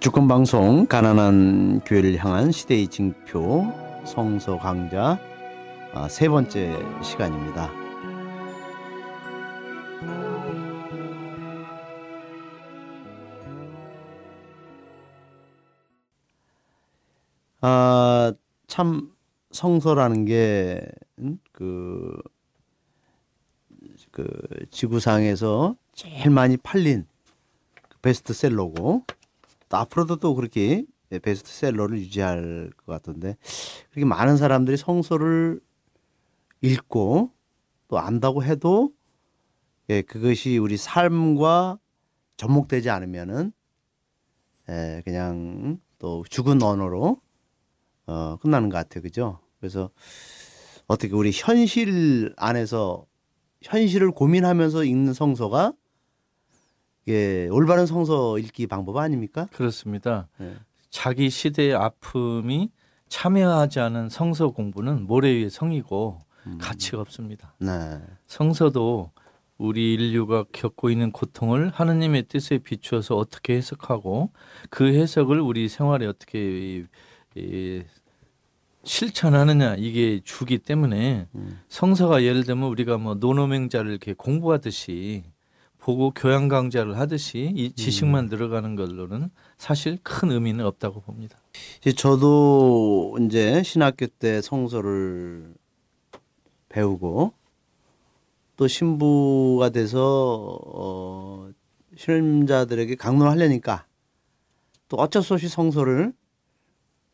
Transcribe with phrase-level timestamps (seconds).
[0.00, 3.66] 주권 방송 가난한 교회를 향한 시대의 징표
[4.04, 5.18] 성서 강좌
[5.92, 7.68] 아, 세 번째 시간입니다.
[17.60, 18.32] 아,
[18.68, 19.10] 참
[19.50, 22.18] 성서라는 게그
[24.12, 24.28] 그
[24.70, 27.04] 지구상에서 제일 많이 팔린
[27.88, 29.02] 그 베스트셀러고
[29.68, 33.36] 또 앞으로도 또 그렇게 베스트셀러를 유지할 것 같은데
[33.90, 35.60] 그렇게 많은 사람들이 성서를
[36.60, 37.32] 읽고
[37.88, 38.92] 또 안다고 해도
[39.90, 41.78] 예, 그것이 우리 삶과
[42.36, 43.52] 접목되지 않으면은
[44.68, 47.20] 예, 그냥 또 죽은 언어로
[48.06, 49.02] 어, 끝나는 것 같아요.
[49.02, 49.40] 그죠?
[49.60, 49.90] 그래서
[50.86, 53.06] 어떻게 우리 현실 안에서
[53.62, 55.72] 현실을 고민하면서 읽는 성서가
[57.08, 59.48] 예, 올바른 성서 읽기 방법 아닙니까?
[59.52, 60.28] 그렇습니다.
[60.38, 60.54] 네.
[60.90, 62.70] 자기 시대의 아픔이
[63.08, 66.58] 참여하지 않은 성서 공부는 모래 위의 성이고 음.
[66.60, 67.54] 가치가 없습니다.
[67.58, 68.00] 네.
[68.26, 69.10] 성서도
[69.56, 74.30] 우리 인류가 겪고 있는 고통을 하느님의 뜻에 비추어서 어떻게 해석하고
[74.70, 76.84] 그 해석을 우리 생활에 어떻게 이,
[77.34, 77.82] 이,
[78.84, 81.60] 실천하느냐 이게 주기 때문에 음.
[81.68, 85.24] 성서가 예를 들면 우리가 뭐 노노맹자를 이렇게 공부하듯이
[85.88, 88.28] 보고 교양 강좌를 하듯이 이 지식만 음.
[88.28, 91.38] 늘어가는 걸로는 사실 큰 의미는 없다고 봅니다.
[91.80, 95.54] 이제 저도 이제 신학교 때 성서를
[96.68, 97.32] 배우고
[98.58, 101.50] 또 신부가 돼서 어
[101.96, 103.86] 신임자들에게 강론을 하려니까
[104.88, 106.12] 또 어쩔 수 없이 성서를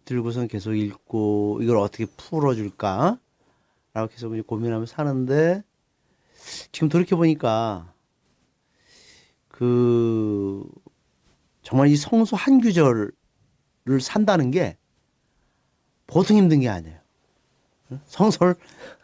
[0.05, 3.21] 들고선 계속 읽고 이걸 어떻게 풀어줄까
[3.93, 5.63] 라고 계속 고민하며 사는데
[6.73, 7.94] 지금 돌이켜 보니까
[9.55, 10.69] 그
[11.63, 13.13] 정말 이 성서 한 구절을
[14.01, 14.77] 산다는 게
[16.09, 16.99] 보통 힘든 게 아니에요.
[17.91, 18.01] 어?
[18.07, 18.57] 성서를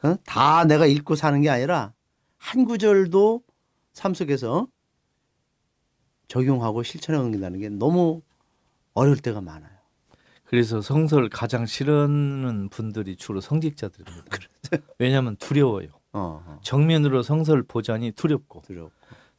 [0.02, 0.16] 어?
[0.24, 1.92] 다 내가 읽고 사는 게 아니라
[2.36, 3.44] 한 구절도
[3.92, 4.66] 삶 속에서
[6.26, 8.20] 적용하고 실천해 옮긴다는 게 너무
[8.94, 9.70] 어려울 때가 많아요.
[10.46, 14.24] 그래서 성서를 가장 싫어하는 분들이 주로 성직자들입니다.
[14.98, 15.90] 왜냐하면 두려워요.
[16.12, 16.58] 어, 어.
[16.64, 18.90] 정면으로 성서를 보자니 두렵고 두려워.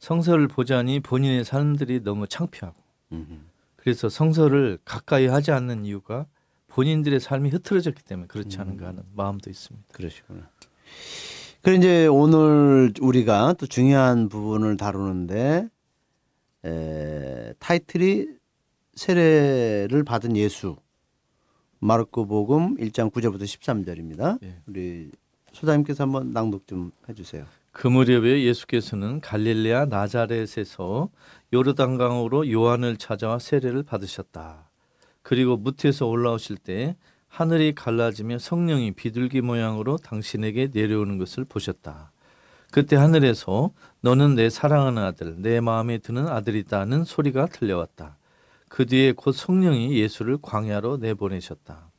[0.02, 2.74] 성서를 보자니 본인의 삶들이 너무 창피하고
[3.12, 3.46] 음,
[3.76, 6.26] 그래서 성서를 가까이 하지 않는 이유가
[6.66, 9.86] 본인들의 삶이 흐트러졌기 때문에 그렇지 않은가 하는 마음도 있습니다.
[9.92, 10.50] 그러시구나.
[11.62, 15.68] 그래 이제 오늘 우리가 또 중요한 부분을 다루는데
[16.64, 18.26] 에, 타이틀이
[18.94, 20.76] 세례를 받은 예수
[21.78, 24.42] 마르코복음 1장 9절부터 13절입니다.
[24.42, 24.56] 예.
[24.66, 25.12] 우리
[25.52, 27.46] 소장님께서 한번 낭독 좀 해주세요.
[27.72, 31.08] 그 무렵에 예수께서는 갈릴레아 나자렛에서
[31.52, 34.70] 요르단강으로 요한을 찾아와 세례를 받으셨다.
[35.22, 36.96] 그리고 무태에서 올라오실 때
[37.28, 42.12] 하늘이 갈라지며 성령이 비둘기 모양으로 당신에게 내려오는 것을 보셨다.
[42.70, 48.18] 그때 하늘에서 너는 내 사랑하는 아들, 내 마음에 드는 아들이다는 소리가 들려왔다.
[48.68, 51.91] 그 뒤에 곧 성령이 예수를 광야로 내보내셨다.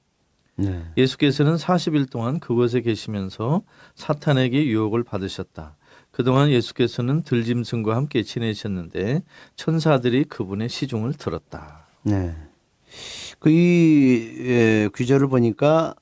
[0.56, 0.84] 네.
[0.98, 3.64] 예수께서는 40일 동안 그곳에 계시면서
[3.96, 5.76] 사탄에게 유혹을 받으셨다.
[6.12, 9.24] 그동안 예수께서는 들짐승과 함께 지내셨는데
[9.56, 11.88] 천사들이 그분의 시중을 들었다.
[12.04, 12.36] 네.
[13.40, 15.96] 그이 예, 규절을 보니까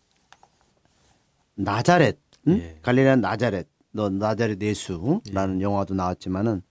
[1.55, 2.17] 나자렛,
[2.47, 2.57] 응?
[2.57, 2.79] 예.
[2.81, 5.63] 갈릴레아 나자렛, 너 나자렛 예수라는 예.
[5.63, 6.61] 영화도 나왔지만은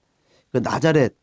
[0.53, 1.15] 그 나자렛을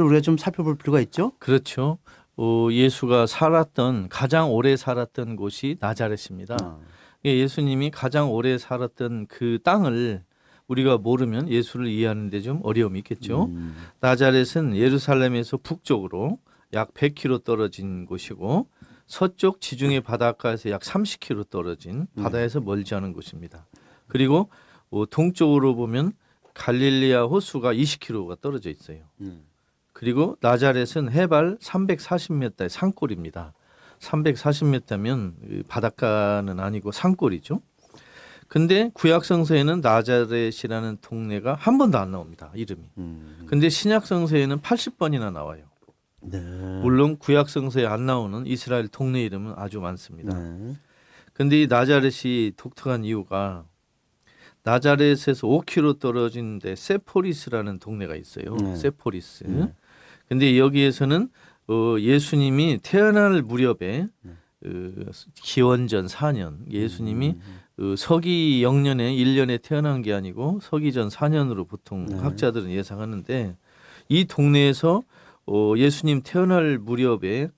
[0.00, 1.32] 우리가 좀 살펴볼 필요가 있죠.
[1.38, 1.98] 그렇죠.
[2.36, 6.56] 어, 예수가 살았던 가장 오래 살았던 곳이 나자렛입니다.
[6.62, 6.80] 어.
[7.24, 10.22] 예, 예수님이 가장 오래 살았던 그 땅을
[10.68, 13.44] 우리가 모르면 예수를 이해하는데 좀 어려움이 있겠죠.
[13.44, 16.38] 음, 나자렛은 예루살렘에서 북쪽으로
[16.72, 18.68] 약 100km 떨어진 곳이고
[19.06, 23.66] 서쪽 지중해 바닷가에서 약 30km 떨어진 바다에서 멀지 않은 곳입니다.
[24.08, 24.50] 그리고
[24.90, 26.12] 어, 동쪽으로 보면
[26.54, 29.00] 갈릴리아 호수가 20km가 떨어져 있어요.
[29.20, 29.44] 음.
[29.98, 33.54] 그리고 나자렛은 해발 340m의 산골입니다.
[33.98, 37.62] 340m면 바닷가는 아니고 산골이죠.
[38.46, 42.52] 근데 구약 성서에는 나자렛이라는 동네가 한 번도 안 나옵니다.
[42.54, 42.82] 이름이.
[42.98, 43.46] 음.
[43.46, 45.64] 근데 신약 성서에는 80번이나 나와요.
[46.20, 46.40] 네.
[46.82, 50.38] 물론 구약 성서에 안 나오는 이스라엘 동네 이름은 아주 많습니다.
[50.38, 50.76] 네.
[51.32, 53.64] 근데 이 나자렛이 독특한 이유가
[54.62, 58.56] 나자렛에서 5km 떨어진 데 세포리스라는 동네가 있어요.
[58.56, 58.76] 네.
[58.76, 59.44] 세포리스.
[59.44, 59.72] 네.
[60.28, 61.28] 근데 여기에서는
[61.68, 64.32] 어, 예수님이 태어날 무렵에 네.
[64.64, 67.36] 어, 기원전 4년 예수님이
[67.78, 67.92] 음.
[67.92, 72.16] 어, 서기 영년에 1년에 태어난 게 아니고 서기전 4년으로 보통 네.
[72.16, 73.56] 학자들은 예상하는데
[74.08, 75.02] 이 동네에서
[75.46, 77.50] 어, 예수님 태어날 무렵에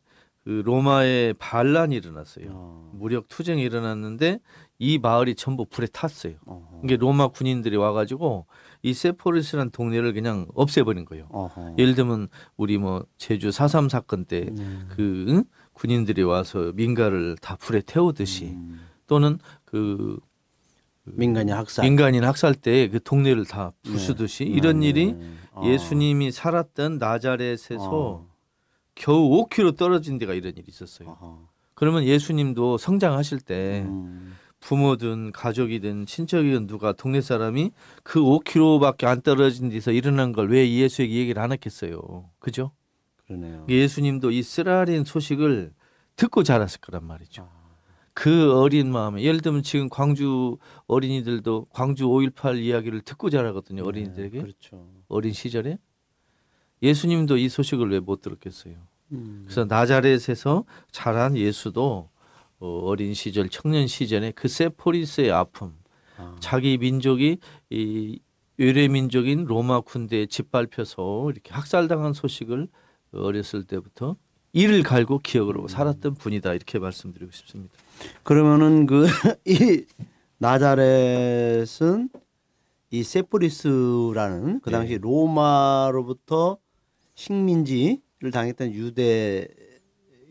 [0.45, 2.47] 그 로마에 반란이 일어났어요.
[2.51, 2.91] 어.
[2.95, 4.41] 무력 투쟁이 일어났는데
[4.81, 6.35] 이 마을이 전부 불에 탔어요.
[6.47, 6.83] 어허.
[6.85, 8.47] 이게 로마 군인들이 와가지고
[8.83, 11.27] 이 세포리스라는 동네를 그냥 없애버린 거예요.
[11.31, 11.75] 어허.
[11.79, 14.89] 예를 들면 우리 뭐 제주 4.3 사건 때 음.
[14.91, 15.45] 그 응?
[15.73, 18.81] 군인들이 와서 민가를 다 불에 태우듯이 음.
[19.09, 20.19] 또는 그
[21.05, 21.85] 민간인 학살.
[21.85, 24.51] 민간인 학살 때 그 동네를 다 부수듯이 네.
[24.51, 24.89] 이런 네.
[24.89, 25.17] 일이
[25.53, 25.63] 어.
[25.65, 28.27] 예수님이 살았던 나자렛에서 어.
[28.95, 31.09] 겨우 5km 떨어진 데가 이런 일이 있었어요.
[31.09, 31.49] 어허.
[31.75, 34.37] 그러면 예수님도 성장하실 때 음.
[34.61, 37.71] 부모든 가족이든 친척이든 누가 동네 사람이
[38.03, 42.31] 그 5km밖에 안 떨어진 데서 일어난 걸 왜 예수에게 얘기를 안 했겠어요.
[42.39, 42.73] 그죠?
[43.27, 43.67] 그러네요.
[43.69, 45.73] 예수님도 이 쓰라린 소식을
[46.17, 47.43] 듣고 자랐을 거란 말이죠.
[47.43, 47.59] 아.
[48.15, 50.59] 그 어린 마음에 예를 들면 지금 광주
[50.89, 53.85] 어린이들도 광주 5.18 이야기를 듣고 자라거든요.
[53.85, 54.89] 어린이들에게 네, 그렇죠.
[55.07, 55.79] 어린 시절에
[56.83, 58.75] 예수님도 이 소식을 왜 못 들었겠어요.
[59.13, 59.43] 음.
[59.45, 62.11] 그래서 나자렛에서 자란 예수도
[62.61, 65.75] 어, 어린 시절 청년 시절에 그 세포리스의 아픔
[66.17, 66.37] 아.
[66.41, 67.39] 자기 민족이
[67.71, 68.19] 이
[68.57, 72.69] 외래 민족인 로마 군대에 짓밟혀서 이렇게 학살당한 소식을
[73.13, 74.17] 어렸을 때부터
[74.53, 77.75] 이를 갈고 기억을 하고 살았던 분이다 이렇게 말씀드리고 싶습니다.
[78.25, 79.07] 그러면은 그
[79.47, 79.85] 이
[80.39, 82.09] 나자렛은
[82.91, 84.99] 이 세포리스라는 그 당시 예.
[84.99, 86.59] 로마로부터
[87.15, 89.47] 식민지를 당했던 유대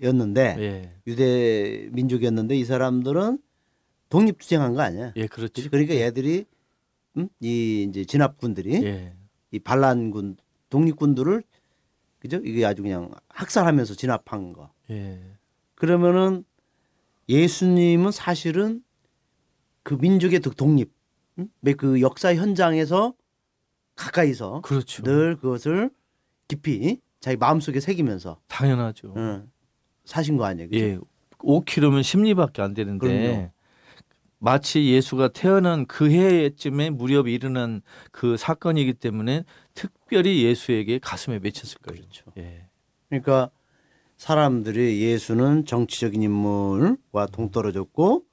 [0.01, 3.39] 였는데 예, 유대 민족이었는데 이 사람들은
[4.09, 5.13] 독립 투쟁한 거 아니야?
[5.15, 5.69] 예, 그렇죠.
[5.69, 6.45] 그러니까 얘들이
[7.17, 7.29] 음?
[7.39, 9.13] 이 이제 진압군들이 예,
[9.51, 10.37] 이 반란군
[10.69, 11.43] 독립군들을
[12.19, 12.37] 그죠?
[12.43, 14.71] 이게 아주 그냥 학살하면서 진압한 거.
[14.89, 15.19] 예,
[15.75, 16.43] 그러면은
[17.29, 18.83] 예수님은 사실은
[19.83, 20.91] 그 민족의 그 독립,
[21.39, 21.49] 응?
[21.77, 23.13] 그 역사 현장에서
[23.95, 25.03] 가까이서 그렇죠.
[25.03, 25.89] 늘 그것을
[26.47, 29.13] 깊이 자기 마음속에 새기면서 당연하죠.
[29.17, 29.49] 응,
[30.07, 30.69] 사신 거 아니에요?
[30.69, 30.83] 그죠?
[30.83, 30.97] 예,
[31.39, 33.51] 5km면 심리밖에 안 되는데 그럼요.
[34.39, 37.81] 마치 예수가 태어난 그 해쯤에 무렵에 일어난
[38.11, 39.43] 그 사건이기 때문에
[39.73, 42.01] 특별히 예수에게 가슴에 맺혔을 거예요.
[42.01, 42.31] 그렇죠.
[42.37, 42.67] 예,
[43.09, 43.49] 그러니까
[44.15, 48.23] 사람들이 예수는 정치적인 인물과 동떨어졌고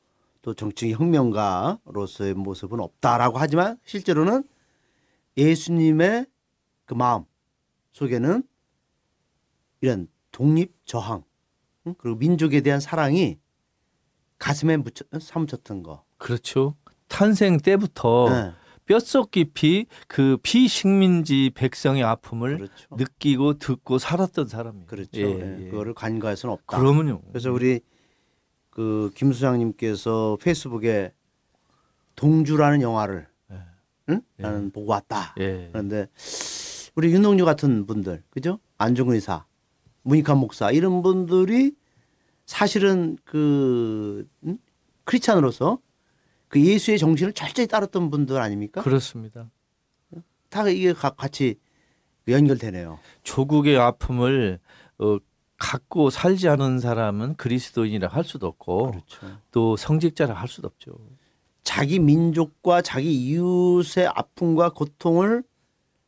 [0.43, 4.45] 또 정치 혁명가로서의 모습은 없다라고 하지만 실제로는
[5.37, 6.27] 예수님의
[6.85, 7.25] 그 마음
[7.93, 8.43] 속에는
[9.81, 11.34] 이런 독립 저항 응?
[11.99, 13.39] 그리고 민족에 대한 사랑이
[14.39, 16.05] 가슴에 묻혀, 사무쳤던 거.
[16.17, 16.77] 그렇죠.
[17.09, 18.53] 탄생 때부터 네,
[18.87, 22.97] 뼛속 깊이 그 비식민지 백성의 아픔을 그렇죠.
[22.97, 24.87] 느끼고 듣고 살았던 사람이에요.
[24.87, 25.21] 그렇죠.
[25.21, 25.69] 예, 예, 예.
[25.71, 26.79] 그거를 간과할 수는 없다.
[26.79, 27.21] 그러면요.
[27.29, 27.81] 그래서 우리
[28.71, 31.13] 그 김수장님께서 페이스북에
[32.17, 33.57] 동주라는 영화를 예.
[34.11, 34.21] 응?
[34.39, 34.43] 예.
[34.43, 35.35] 나는 보고 왔다.
[35.39, 35.69] 예.
[35.73, 36.09] 그런데
[36.95, 38.59] 우리 윤동주 같은 분들, 그죠?
[38.79, 39.47] 안중근 의사,
[40.05, 41.75] 문익환 목사 이런 분들이
[42.47, 44.59] 사실은 그 응?
[45.05, 45.79] 크리스찬으로서
[46.49, 48.83] 그 예수의 정신을 철저히 따랐던 분들 아닙니까?
[48.83, 49.51] 그렇습니다.
[50.51, 51.57] 다 이게 가- 같이
[52.29, 52.99] 연결되네요.
[53.25, 54.61] 조국의 아픔을
[54.99, 55.19] 어,
[55.59, 59.39] 갖고 살지 않은 사람은 그리스도인이라 할 수도 없고 그렇죠.
[59.51, 60.93] 또 성직자라 할 수도 없죠.
[61.65, 65.43] 자기 민족과 자기 이웃의 아픔과 고통을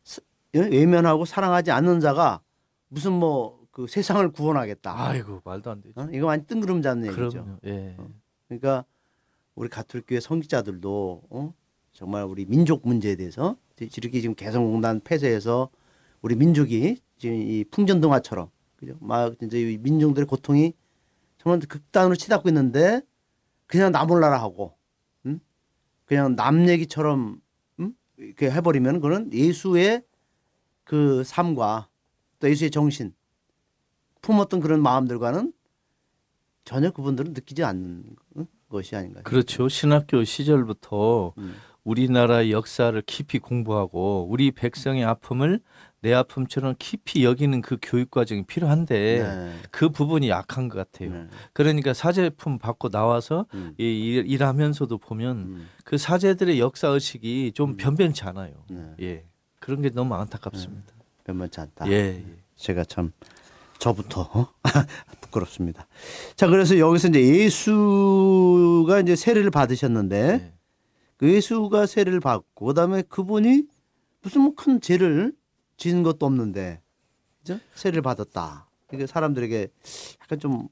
[0.04, 0.20] 스-
[0.54, 0.60] 예?
[0.60, 2.40] 외면하고 사랑하지 않는 자가
[2.88, 4.90] 무슨 뭐 그 세상을 구원하겠다.
[4.99, 6.00] 아이고 말도 안 되죠.
[6.00, 6.09] 어?
[6.11, 7.28] 이거 완전 뜬구름 잡는 얘기죠.
[7.28, 7.59] 그럼요.
[7.66, 7.95] 예.
[8.49, 8.87] 그러니까
[9.54, 11.52] 우리 가톨교회 성직자들도 어?
[11.92, 15.68] 정말 우리 민족 문제에 대해서 이렇게 지금 개성공단 폐쇄해서
[16.23, 18.97] 우리 민족이 지금 이 풍전등화처럼 그죠?
[18.99, 20.73] 막 이제 이 민중들의 고통이
[21.37, 23.02] 정말 극단으로 치닫고 있는데
[23.66, 24.75] 그냥 나 몰라라 하고
[25.26, 25.38] 음?
[26.06, 27.42] 그냥 남 얘기처럼
[27.80, 27.95] 음?
[28.16, 30.02] 이렇게 해버리면 그는 예수의
[30.83, 31.90] 그 삶과
[32.38, 33.12] 또 예수의 정신
[34.26, 35.52] 품었던 그런 마음들과는
[36.64, 38.47] 전혀 그분들은 느끼지 않는 응?
[38.68, 39.23] 것이 아닌가.
[39.23, 39.68] 그렇죠.
[39.68, 41.54] 신학교 시절부터 음.
[41.85, 45.61] 우리나라의 역사를 깊이 공부하고 우리 백성의 아픔을
[46.00, 49.54] 내 아픔처럼 깊이 여기는 그 교육 과정이 필요한데 네.
[49.71, 51.12] 그 부분이 약한 것 같아요.
[51.12, 51.28] 네.
[51.52, 53.75] 그러니까 사제품 받고 나와서 음.
[53.78, 55.68] 이 일, 일하면서도 보면 음.
[55.85, 57.76] 그 사제들의 역사 의식이 좀 음.
[57.76, 58.64] 변변치 않아요.
[58.68, 58.95] 네.
[59.02, 59.25] 예.
[59.61, 60.92] 그런 게 너무 안타깝습니다.
[61.23, 61.88] 변만치 않다.
[61.88, 61.92] 예.
[61.92, 62.25] 예.
[62.56, 63.12] 제가 참
[63.90, 64.48] 저부터 어?
[65.20, 65.86] 부끄럽습니다.
[66.34, 70.52] 자, 그래서 여기서 이제 예수가 이제 세례를 받으셨는데 예.
[71.16, 73.62] 그 예수가 세례를 받고 그다음에 그분이
[74.22, 75.32] 무슨 뭐 큰 죄를
[75.76, 76.80] 지은 것도 없는데
[77.38, 77.60] 그죠?
[77.76, 78.68] 세례를 받았다.
[78.92, 79.68] 이게 사람들에게
[80.22, 80.66] 약간 좀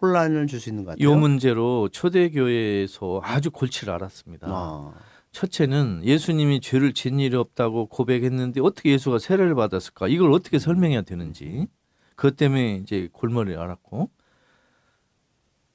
[0.00, 1.08] 혼란을 줄 수 있는 것 같아요.
[1.08, 4.48] 요 문제로 초대교회에서 아주 골치를 앓았습니다.
[4.50, 4.92] 아,
[5.30, 10.08] 첫째는 예수님이 죄를 지은 일이 없다고 고백했는데 어떻게 예수가 세례를 받았을까?
[10.08, 11.68] 이걸 어떻게 설명해야 되는지.
[12.16, 14.10] 그것 때문에 이제 골머리를 앓았고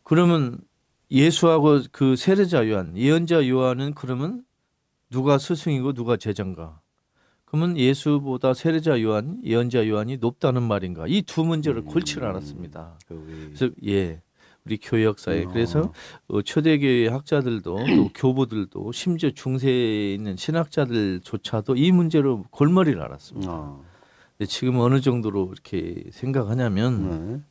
[0.03, 0.59] 그러면
[1.09, 4.43] 예수하고 그 세례자 요한, 예언자 요한은 그러면
[5.09, 6.79] 누가 스승이고 누가 제자인가?
[7.45, 11.05] 그러면 예수보다 세례자 요한, 예언자 요한이 높다는 말인가?
[11.07, 12.97] 이 두 문제를 골치를 않았습니다.
[13.07, 14.21] 그 우리 그래서 예,
[14.65, 15.47] 우리 교회 역사에 어.
[15.49, 15.91] 그래서
[16.27, 17.75] 어, 초대교회 학자들도 또
[18.15, 23.77] 교부들도 심지어 중세에 있는 신학자들조차도 이 문제로 골머리를 앓았습니다.
[24.45, 27.41] 지금 어느 정도로 이렇게 생각하냐면 네.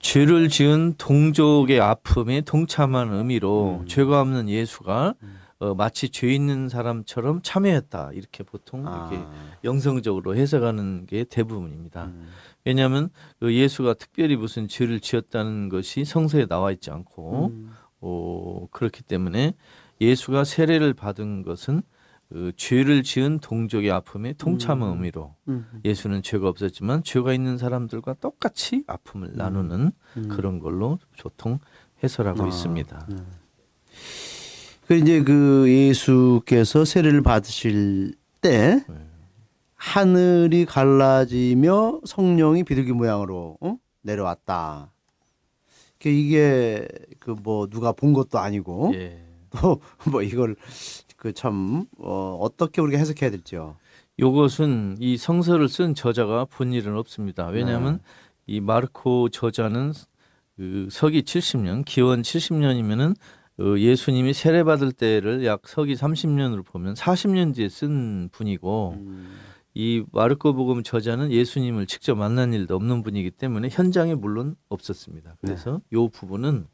[0.00, 3.86] 죄를 지은 동족의 아픔에 동참한 의미로 음.
[3.86, 5.40] 죄가 없는 예수가 음.
[5.60, 9.30] 어, 마치 죄 있는 사람처럼 참여했다 이렇게 보통 이렇게 아.
[9.62, 12.06] 영성적으로 해석하는 게 대부분입니다.
[12.06, 12.28] 음.
[12.64, 17.72] 왜냐하면 그 예수가 특별히 무슨 죄를 지었다는 것이 성서에 나와 있지 않고 음.
[18.00, 19.54] 어, 그렇기 때문에
[20.00, 21.82] 예수가 세례를 받은 것은
[22.30, 24.94] 그 죄를 지은 동족의 아픔에 동참한 음.
[24.94, 25.66] 의미로 음.
[25.84, 30.28] 예수는 죄가 없었지만 죄가 있는 사람들과 똑같이 아픔을 나누는 음.
[30.28, 31.58] 그런 걸로 보통
[32.02, 33.06] 해설하고 아, 있습니다.
[33.10, 33.16] 네.
[34.86, 38.94] 그 이제 그 예수께서 세례를 받으실 때 네.
[39.74, 43.76] 하늘이 갈라지며 성령이 비둘기 모양으로 어?
[44.02, 44.92] 내려왔다.
[45.98, 46.86] 그 이게
[47.18, 49.22] 그 뭐 누가 본 것도 아니고 예.
[49.50, 50.56] 또뭐 이걸
[51.20, 53.76] 그참 어, 어떻게 우리가 해석해야 될지요.
[54.18, 57.46] 요것은 이 성서를 쓴 저자가 본 일은 없습니다.
[57.48, 58.02] 왜냐하면 네.
[58.46, 59.92] 이 마르코 저자는
[60.56, 63.14] 그 서기 70년, 기원 70년이면은
[63.58, 69.38] 어, 예수님이 세례 받을 때를 약 서기 30년으로 보면 40년 뒤에 쓴 분이고 음.
[69.74, 75.36] 이 마르코 복음 저자는 예수님을 직접 만난 일도 없는 분이기 때문에 현장에 물론 없었습니다.
[75.42, 76.66] 그래서 요 부분은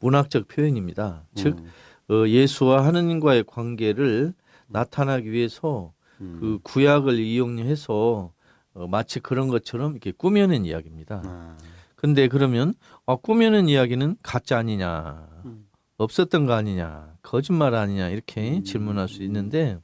[0.00, 1.24] 문학적 표현입니다.
[1.36, 1.66] 즉 음.
[1.66, 1.70] 어,
[2.10, 4.34] 예수와 하느님과의 관계를
[4.66, 6.38] 나타나기 위해서 음.
[6.40, 8.32] 그 구약을 이용해서
[8.74, 11.22] 어, 마치 그런 것처럼 이렇게 꾸며낸 이야기입니다.
[11.24, 11.56] 아.
[11.96, 12.74] 근데 그러면
[13.06, 15.66] 아, 꾸며낸 이야기는 가짜 아니냐, 음.
[15.96, 18.64] 없었던 거 아니냐, 거짓말 아니냐 이렇게 음.
[18.64, 19.78] 질문할 수 있는데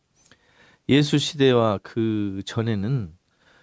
[0.89, 3.13] 예수 시대와 그 전에는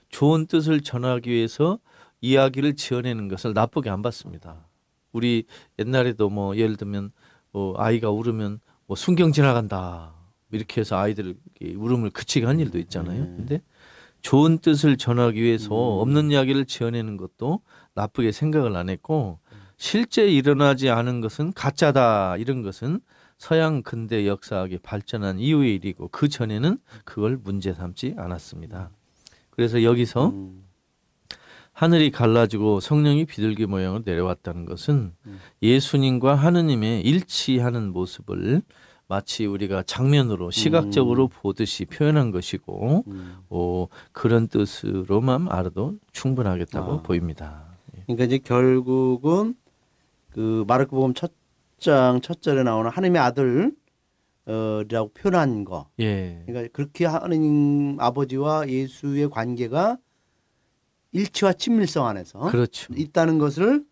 [0.10, 1.80] 좋은 뜻을 전하기 위해서
[2.20, 4.68] 이야기를 지어내는 것을 나쁘게 안 봤습니다.
[5.12, 5.46] 우리
[5.80, 7.12] 옛날에도 뭐 예를 들면
[7.52, 10.14] 뭐 아이가 울으면 뭐 순경 지나간다
[10.52, 13.24] 이렇게 해서 아이들 울음을 그치게 한 일도 있잖아요.
[13.24, 13.34] 네.
[13.38, 13.62] 근데
[14.22, 16.02] 좋은 뜻을 전하기 위해서 음.
[16.02, 17.62] 없는 이야기를 지어내는 것도
[17.94, 19.40] 나쁘게 생각을 안 했고
[19.78, 23.00] 실제 일어나지 않은 것은 가짜다 이런 것은
[23.38, 28.92] 서양 근대 역사학이 발전한 이후의 일이고 그 전에는 그걸 문제 삼지 않았습니다.
[29.50, 30.61] 그래서 여기서 음.
[31.74, 35.40] 하늘이 갈라지고 성령이 비둘기 모양으로 내려왔다는 것은 음.
[35.62, 38.62] 예수님과 하느님의 일치하는 모습을
[39.08, 43.36] 마치 우리가 장면으로 시각적으로 보듯이 표현한 것이고 음.
[43.50, 47.02] 어, 그런 뜻으로만 알아도 충분하겠다고 아.
[47.02, 47.66] 보입니다.
[48.06, 49.56] 그러니까 이제 결국은
[50.30, 53.74] 그 마르크복음 첫장 첫 절에 나오는 하나님의 아들
[54.46, 55.90] 어라고 표현한 거.
[56.00, 59.98] 예, 그러니까 그렇게 하나님 아버지와 예수의 관계가
[61.12, 62.94] 일치와 친밀성 안에서 그렇죠.
[62.96, 63.84] 있다는 것을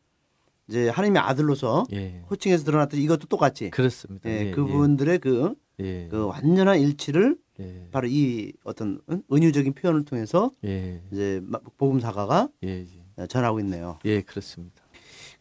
[0.68, 3.70] 이제 하나님의 아들로서 예, 호칭에서 드러났듯이 이것도 똑같이.
[3.72, 4.30] 그렇습니다.
[4.30, 10.06] 예, 예, 그분들의 그, 예, 그 완전한 일치를 예, 바로 이 어떤 은- 은유적인 표현을
[10.06, 12.86] 통해서 예, 이제 마- 복음 사가가 예,
[13.20, 13.98] 예, 전하고 있네요.
[14.06, 14.76] 예, 그렇습니다.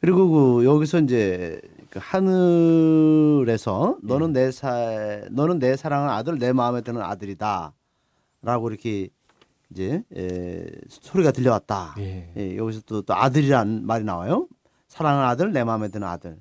[0.00, 6.80] 그리고 그 여기서 이제 그 하늘에서 너는 내 사, 너는 내 사랑하는 아들, 내 마음에
[6.80, 7.75] 드는 아들이다
[8.42, 9.08] 라고 이렇게
[9.70, 11.94] 이제 에, 소리가 들려왔다.
[11.98, 14.48] 예, 예, 여기서 또, 또 아들이란 말이 나와요.
[14.88, 16.38] 사랑하는 아들, 내 마음에 드는 아들.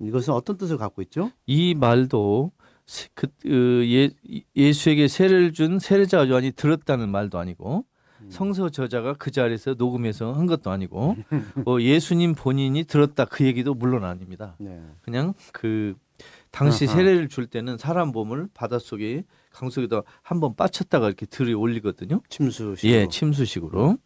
[0.00, 1.30] 이것은 어떤 뜻을 갖고 있죠?
[1.46, 2.52] 이 말도
[2.86, 4.10] 세- 그, 그 예,
[4.54, 7.84] 예수에게 세례를 준 세례자 요한이 들었다는 말도 아니고
[8.30, 11.16] 성서 저자가 그 자리에서 녹음해서 한 것도 아니고
[11.66, 14.56] 어, 예수님 본인이 들었다 그 얘기도 물론 아닙니다.
[14.58, 14.82] 네.
[15.02, 15.94] 그냥 그
[16.50, 16.96] 당시 아하.
[16.96, 19.24] 세례를 줄 때는 사람 몸을 바닷속에
[19.56, 22.20] 강속에다 한 번 빠쳤다가 이렇게 들이 올리거든요.
[22.28, 22.92] 침수식으로.
[22.92, 23.96] 예, 침수식으로.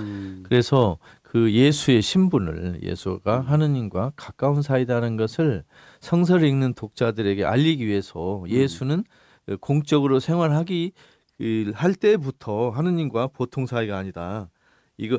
[0.00, 5.64] 음, 그래서 그 예수의 신분을 예수가 하느님과 가까운 사이다는 것을
[6.00, 9.04] 성서를 읽는 독자들에게 알리기 위해서 예수는
[9.60, 10.92] 공적으로 생활하기
[11.38, 14.48] 그할 때부터 하느님과 보통 사이가 아니다.
[14.96, 15.18] 이거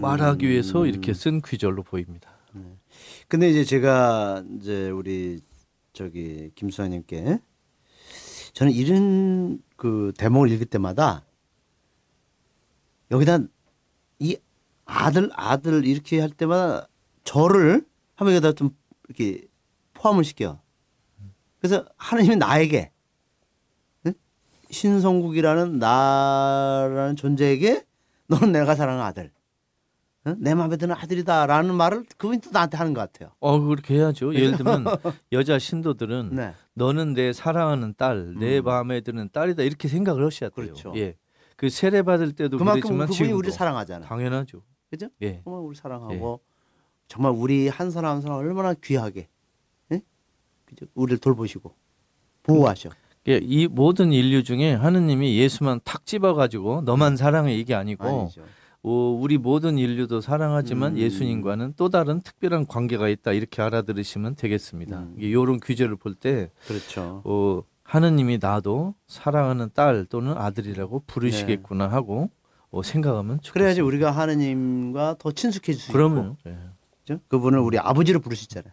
[0.00, 2.30] 말하기 위해서 이렇게 쓴 귀절로 보입니다.
[3.28, 5.40] 근데 이제 제가 이제 우리
[5.92, 7.38] 저기 김수아님께
[8.52, 11.24] 저는 이런 그 대목을 읽을 때마다
[13.10, 13.38] 여기다
[14.18, 14.36] 이
[14.84, 16.88] 아들 아들 이렇게 할 때마다
[17.24, 18.76] 저를 한번 여기다 좀
[19.08, 19.46] 이렇게
[19.94, 20.60] 포함을 시켜.
[21.60, 22.90] 그래서 하나님이 나에게
[24.06, 24.14] 응?
[24.70, 27.84] 신성국이라는 나라는 존재에게
[28.26, 29.32] 너는 내가 사랑하는 아들.
[30.24, 30.34] 어?
[30.38, 33.32] 내 마음에 드는 아들이다라는 말을 그분이 또 나한테 하는 것 같아요.
[33.40, 34.34] 어 그렇게 해야죠.
[34.34, 34.84] 예를 들면
[35.32, 36.52] 여자 신도들은 네.
[36.74, 38.64] 너는 내 사랑하는 딸, 내 음.
[38.64, 40.66] 마음에 드는 딸이다 이렇게 생각을 하셔야 돼요.
[40.66, 40.92] 그렇죠.
[40.96, 41.16] 예.
[41.56, 44.08] 그 세례 받을 때도 그만큼 그랬지만 그분이 지금도 우리를 사랑하잖아요.
[44.08, 44.62] 당연하죠.
[44.90, 45.08] 그죠?
[45.22, 45.40] 예.
[45.42, 46.40] 정말 우리 사랑하고
[47.08, 49.28] 정말 우리 한 사람 한 사람 얼마나 귀하게,
[49.92, 50.02] 예?
[50.64, 50.86] 그죠?
[50.94, 51.74] 우리를 돌보시고
[52.44, 52.90] 보호하셔.
[53.28, 58.42] 예, 이 모든 인류 중에 하느님이 예수만 탁 집어가지고 너만 사랑해 이게 아니고 아니죠.
[58.84, 60.98] 어, 우리 모든 인류도 사랑하지만 음.
[60.98, 64.98] 예수님과는 또 다른 특별한 관계가 있다 이렇게 알아들으시면 되겠습니다.
[64.98, 65.14] 음.
[65.18, 67.22] 이런 규제를 볼때 그렇죠.
[67.24, 72.30] 어, 하느님이 나도 사랑하는 딸 또는 아들이라고 부르시겠구나 하고
[72.70, 73.52] 어, 생각하면 좋겠습니다.
[73.52, 73.52] 네.
[73.52, 76.56] 그래야지 우리가 하느님과 더 친숙해질 수 있고, 그러면 예.
[77.00, 77.20] 그죠?
[77.28, 78.72] 그분을 우리 아버지로 부르시잖아요.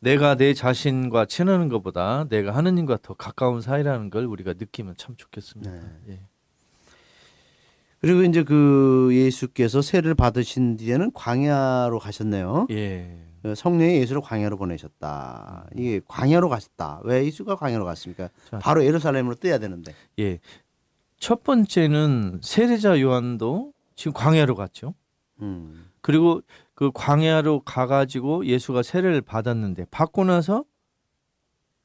[0.00, 5.70] 내가 내 자신과 친하는 것보다 내가 하느님과 더 가까운 사이라는 걸 우리가 느끼면 참 좋겠습니다.
[5.70, 5.80] 네.
[6.08, 6.20] 예.
[8.06, 12.68] 그리고 이제 그 예수께서 세를 받으신 뒤에는 광야로 가셨네요.
[12.70, 13.18] 예.
[13.42, 15.66] 그 성령이 예수를 광야로 보내셨다.
[15.74, 17.00] 이게 광야로 가셨다.
[17.02, 18.28] 왜 예수가 광야로 갔습니까?
[18.48, 18.60] 자.
[18.60, 19.92] 바로 예루살렘으로 떠야 되는데.
[20.20, 20.38] 예.
[21.18, 24.94] 첫 번째는 세례자 요한도 지금 광야로 갔죠.
[25.42, 25.90] 음.
[26.00, 26.42] 그리고
[26.74, 30.62] 그 광야로 가가지고 예수가 세례를 받았는데 받고 나서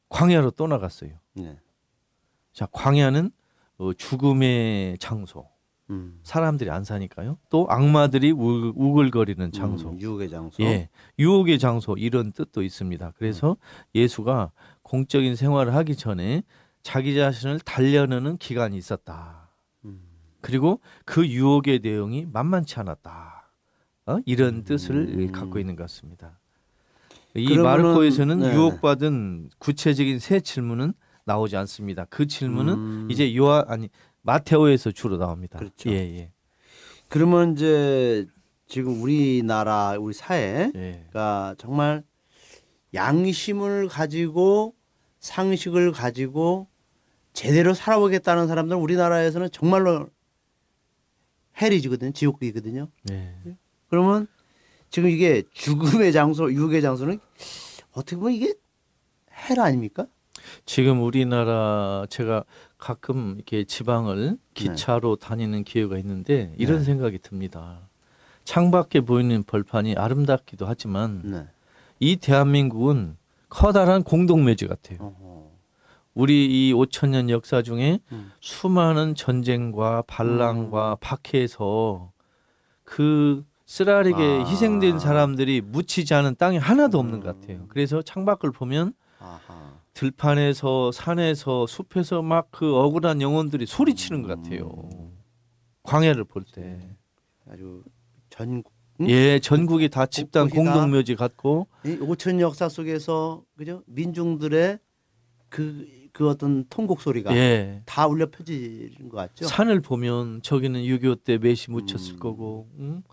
[0.10, 1.14] 광야로 또 나갔어요.
[1.34, 1.58] 네.
[2.54, 3.32] 자, 광야는
[3.80, 5.51] 어, 죽음의 장소.
[5.92, 6.20] 음.
[6.24, 7.38] 사람들이 안 사니까요.
[7.50, 9.90] 또 악마들이 우, 우글거리는 장소.
[9.90, 10.64] 음, 유혹의 장소.
[10.64, 13.14] 예, 유혹의 장소 이런 뜻도 있습니다.
[13.18, 13.58] 그래서
[13.94, 16.44] 예수가 공적인 생활을 하기 전에
[16.82, 19.50] 자기 자신을 단련하는 기간이 있었다.
[19.86, 20.02] 음.
[20.42, 23.52] 그리고 그 유혹의 내용이 만만치 않았다.
[24.08, 24.18] 어?
[24.26, 24.64] 이런 음.
[24.64, 26.40] 뜻을 갖고 있는 것 같습니다.
[27.36, 28.54] 이 그러면은- 마르코에서는 네.
[28.56, 30.94] 유혹받은 구체적인 세 질문은
[31.24, 32.06] 나오지 않습니다.
[32.10, 33.08] 그 질문은 음.
[33.12, 33.90] 이제 요한 아니
[34.22, 35.60] 마테오에서 주로 나옵니다.
[35.60, 35.90] 그렇죠.
[35.90, 36.32] 예, 예.
[37.08, 38.26] 그러면 이제
[38.68, 41.56] 지금 우리나라 우리 사회가 예.
[41.58, 42.04] 정말
[42.94, 44.76] 양심을 가지고
[45.20, 46.68] 상식을 가지고
[47.34, 50.10] 제대로 살아보겠다는 사람들은 우리나라에서는 정말로
[51.62, 52.12] 헬이지거든요.
[52.12, 52.90] 지옥이거든요.
[53.12, 53.36] 예.
[53.90, 54.28] 그러면
[54.90, 57.20] 지금 이게 죽음의 장소, 유혹의 장소는
[57.92, 58.54] 어떻게 보면 이게
[59.50, 60.08] 헬 아닙니까?
[60.66, 62.44] 지금 우리나라 제가
[62.82, 64.38] 가끔 이렇게 지방을 네.
[64.56, 66.84] 기차로 다니는 기회가 있는데 이런 네.
[66.84, 67.88] 생각이 듭니다.
[68.44, 71.48] 창밖에 보이는 벌판이 아름답기도 하지만 네.
[72.00, 73.16] 이 대한민국은
[73.50, 74.98] 커다란 공동묘지 같아요.
[75.00, 75.52] 어허.
[76.16, 78.32] 우리 이 5천 년 역사 중에 음.
[78.42, 82.12] 수많은 전쟁과 반란과 박해에서
[82.84, 84.50] 그 쓰라리게 아.
[84.50, 87.20] 희생된 사람들이 묻히지 않은 땅이 하나도 없는 음.
[87.22, 87.66] 것 같아요.
[87.70, 89.71] 그래서 창밖을 보면 아하.
[89.94, 94.70] 들판에서 산에서 숲에서 막 그 억울한 영혼들이 소리치는 것 같아요.
[95.84, 96.80] 광야를 볼 때.
[97.50, 97.84] 아주
[98.30, 99.10] 전국 음?
[99.10, 104.80] 예, 전국이 다 집단 곳곳이 다 공동묘지 같고 이 5천 역사 속에서 그죠 민중들의
[105.50, 107.82] 그, 그 어떤 통곡 소리가 예.
[107.86, 109.46] 다 울려 펴지는 것 같죠.
[109.46, 112.20] 산을 보면 저기는 6.25 때 매시 묻혔을 음.
[112.20, 113.04] 거고 응?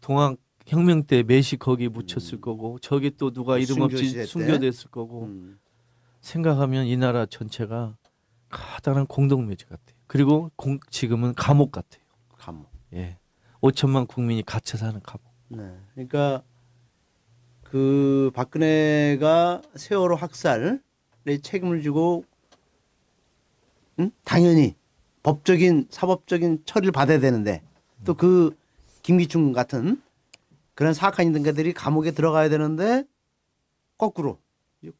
[0.00, 4.26] 동학 혁명 때 매시 거기 묻혔을 거고 저기 또 누가 이름 없이 순교시대 때?
[4.26, 5.58] 순교됐을 거고 음.
[6.20, 7.96] 생각하면 이 나라 전체가
[8.50, 9.96] 커다란 공동묘지 같아요.
[10.06, 12.02] 그리고 공, 지금은 감옥 같아요.
[12.36, 12.70] 감옥.
[12.94, 13.18] 예.
[13.60, 15.26] 5천만 국민이 갇혀 사는 감옥.
[15.48, 15.76] 네.
[15.94, 16.42] 그러니까
[17.62, 20.78] 그 박근혜가 세월호 학살에
[21.42, 22.24] 책임을 지고
[23.98, 24.10] 응?
[24.24, 24.76] 당연히
[25.22, 27.62] 법적인 사법적인 처리를 받아야 되는데
[28.04, 28.56] 또 그
[29.02, 30.00] 김기춘 같은
[30.74, 33.04] 그런 사악한 인간들이 감옥에 들어가야 되는데
[33.96, 34.38] 거꾸로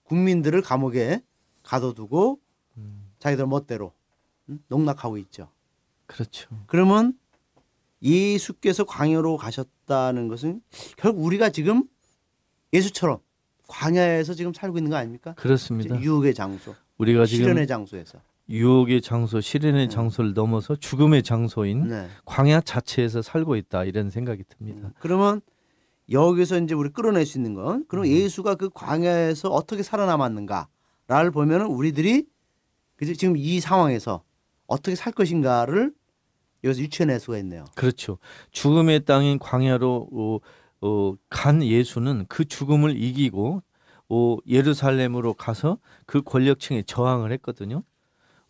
[0.04, 1.22] 국민들을 감옥에
[1.62, 2.40] 가둬두고
[2.76, 3.92] 음, 자기들 멋대로
[4.48, 4.58] 응?
[4.68, 5.50] 농락하고 있죠.
[6.06, 6.48] 그렇죠.
[6.66, 7.18] 그러면
[8.02, 10.62] 예수께서 광야로 가셨다는 것은
[10.96, 11.84] 결국 우리가 지금
[12.72, 13.18] 예수처럼
[13.66, 15.34] 광야에서 지금 살고 있는 거 아닙니까?
[15.34, 16.00] 그렇습니다.
[16.00, 18.20] 유혹의 장소, 우리가 지금 실현의 장소에서.
[18.48, 19.90] 유혹의 장소, 실현의 음.
[19.90, 22.08] 장소를 넘어서 죽음의 장소인 네.
[22.24, 24.88] 광야 자체에서 살고 있다 이런 생각이 듭니다.
[24.88, 24.92] 음.
[25.00, 25.42] 그러면
[26.11, 28.11] 여기서 이제 우리 끌어낼 수 있는 건 그럼 음.
[28.11, 32.27] 예수가 그 광야에서 어떻게 살아남았는가를 보면은 우리들이
[32.97, 33.14] 그죠?
[33.14, 34.23] 지금 이 상황에서
[34.66, 35.92] 어떻게 살 것인가를
[36.64, 37.64] 여기서 유추해낼 수가 있네요.
[37.77, 38.18] 그렇죠.
[38.51, 40.38] 죽음의 땅인 광야로 어,
[40.81, 43.62] 어, 간 예수는 그 죽음을 이기고
[44.09, 47.83] 어, 예루살렘으로 가서 그 권력층에 저항을 했거든요.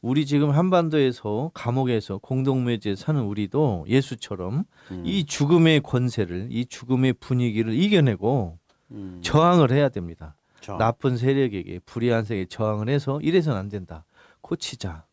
[0.01, 5.03] 우리 지금 한반도에서 감옥에서 공동묘지에 사는 우리도 예수처럼 음.
[5.05, 8.59] 이 죽음의 권세를 이 죽음의 분위기를 이겨내고
[8.93, 9.21] 음.
[9.23, 10.37] 저항을 해야 됩니다.
[10.61, 10.77] 저.
[10.77, 14.05] 나쁜 세력에게 불의한 세력에 저항을 해서 이래서는 안 된다.
[14.41, 15.05] 고치자.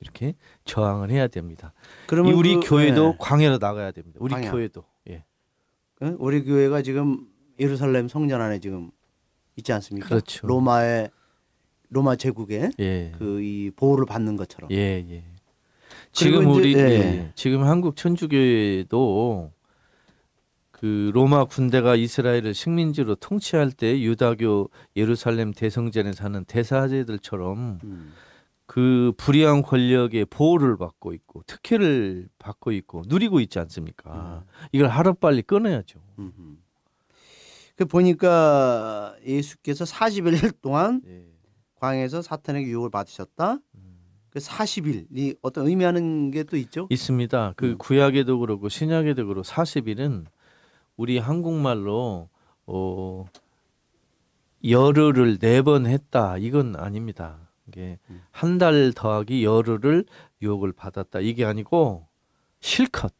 [0.00, 1.74] 이렇게 저항을 해야 됩니다.
[1.76, 3.16] 이 그러면 우리 그, 교회도 예.
[3.18, 4.18] 광야로 나가야 됩니다.
[4.22, 4.50] 우리 광야.
[4.50, 5.24] 교회도 예.
[5.96, 7.26] 그 우리 교회가 지금
[7.58, 8.90] 예루살렘 성전 안에 지금
[9.56, 10.08] 있지 않습니까?
[10.08, 10.46] 그렇죠.
[10.46, 11.10] 로마의
[11.90, 13.12] 로마 제국의 예.
[13.18, 14.70] 그이 보호를 받는 것처럼.
[14.70, 15.24] 예, 예.
[16.12, 16.78] 지금 이제- 우리 예.
[16.80, 19.52] 예, 지금 한국 천주교회도
[20.70, 28.12] 그 로마 군대가 이스라엘을 식민지로 통치할 때 유다교 예루살렘 대성전에 사는 대사제들처럼 음.
[28.66, 34.44] 그 불의한 권력의 보호를 받고 있고 특혜를 받고 있고 누리고 있지 않습니까?
[34.72, 35.98] 이걸 하루빨리 끊어야죠.
[36.18, 36.32] 음흠.
[37.76, 41.24] 그 보니까 예수께서 40일 동안 예.
[41.80, 43.54] 광야에서 사탄에게 유혹을 받으셨다.
[43.74, 43.96] 음.
[44.30, 46.86] 그 40일이 어떤 의미하는 게 또 있죠?
[46.90, 47.54] 있습니다.
[47.56, 47.78] 그 음.
[47.78, 50.26] 구약에도 그렇고 신약에도 그렇고 40일은
[50.96, 52.28] 우리 한국말로
[52.66, 53.24] 어
[54.64, 57.48] 열흘을 네 번 했다 이건 아닙니다.
[57.66, 58.22] 이게 음.
[58.30, 60.04] 한달 더하기 열흘을
[60.42, 62.06] 유혹을 받았다 이게 아니고
[62.60, 63.12] 실컷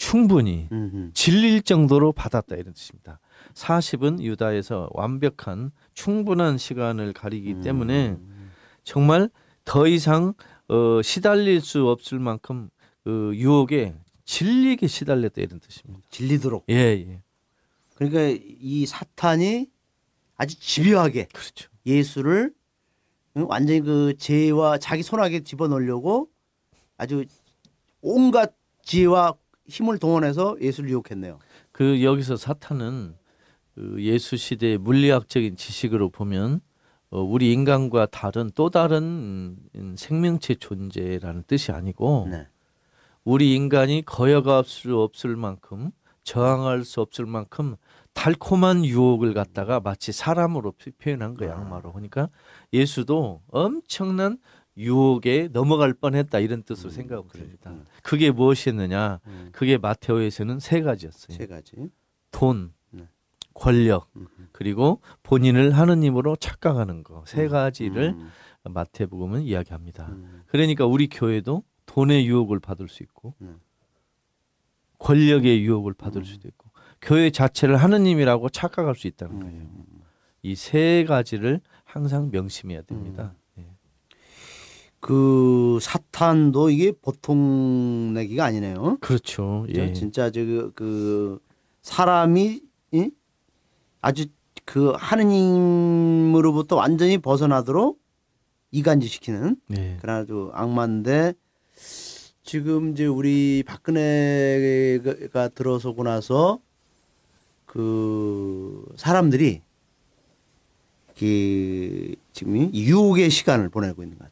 [0.00, 1.10] 충분히 음흠.
[1.12, 3.20] 질릴 정도로 받았다 이런 뜻입니다.
[3.52, 7.60] 40은 유다에서 완벽한 충분한 시간을 가리기 음.
[7.60, 8.16] 때문에
[8.82, 9.28] 정말
[9.66, 10.32] 더 이상
[10.68, 12.70] 어, 시달릴 수 없을 만큼
[13.04, 16.00] 그 유혹에 질리게 시달렸다 이런 뜻입니다.
[16.08, 16.64] 질리도록.
[16.70, 17.22] 예, 예.
[17.94, 19.68] 그러니까 이 사탄이
[20.38, 21.68] 아주 집요하게 그렇죠.
[21.84, 22.54] 예수를
[23.36, 26.30] 응, 완전히 그 죄와 자기 손아귀에 집어넣으려고
[26.96, 27.26] 아주
[28.00, 29.34] 온갖 지혜와
[29.70, 31.38] 힘을 동원해서 예수를 유혹했네요.
[31.72, 33.14] 그 여기서 사탄은
[33.74, 36.60] 그 예수 시대의 물리학적인 지식으로 보면
[37.10, 42.46] 어, 우리 인간과 다른 또 다른 음, 생명체 존재라는 뜻이 아니고 네.
[43.24, 45.90] 우리 인간이 거여갈 수 없을 만큼
[46.22, 47.76] 저항할 수 없을 만큼
[48.12, 52.28] 달콤한 유혹을 갖다가 마치 사람으로 표- 표현한 거야 악마로 그러니까
[52.72, 54.38] 예수도 엄청난
[54.80, 57.70] 유혹에 넘어갈 뻔했다 이런 뜻으로 생각하고 됩니다.
[57.70, 57.84] 음.
[58.02, 59.20] 그게 무엇이었느냐?
[59.26, 59.48] 음.
[59.52, 61.36] 그게 마테오에서는 세 가지였어요.
[61.36, 61.90] 세 가지.
[62.30, 63.06] 돈, 네.
[63.54, 64.26] 권력, 음.
[64.52, 68.30] 그리고 본인을 하느님으로 착각하는 거 세 가지를 음.
[68.64, 70.08] 마태복음은 이야기합니다.
[70.08, 70.42] 음.
[70.46, 73.60] 그러니까 우리 교회도 돈의 유혹을 받을 수 있고 음.
[74.98, 79.60] 권력의 유혹을 받을 수도 있고 교회 자체를 하느님이라고 착각할 수 있다는 거예요.
[79.62, 79.84] 음.
[80.42, 83.32] 이세 가지를 항상 명심해야 됩니다.
[83.34, 83.39] 예.
[85.00, 88.98] 그 사탄도 이게 보통 내기가 아니네요.
[89.00, 89.66] 그렇죠.
[89.74, 89.92] 예.
[89.92, 91.40] 진짜 저그 그
[91.82, 92.60] 사람이
[92.92, 93.10] 이?
[94.02, 94.26] 아주
[94.64, 97.98] 그 하느님으로부터 완전히 벗어나도록
[98.70, 99.96] 이간질시키는 네.
[100.00, 101.34] 그런 아주 악마인데
[102.44, 106.60] 지금 이제 우리 박근혜가 들어서고 나서
[107.66, 109.62] 그 사람들이
[111.18, 114.29] 그 지금 이 유혹의 시간을 보내고 있는 것 같아요.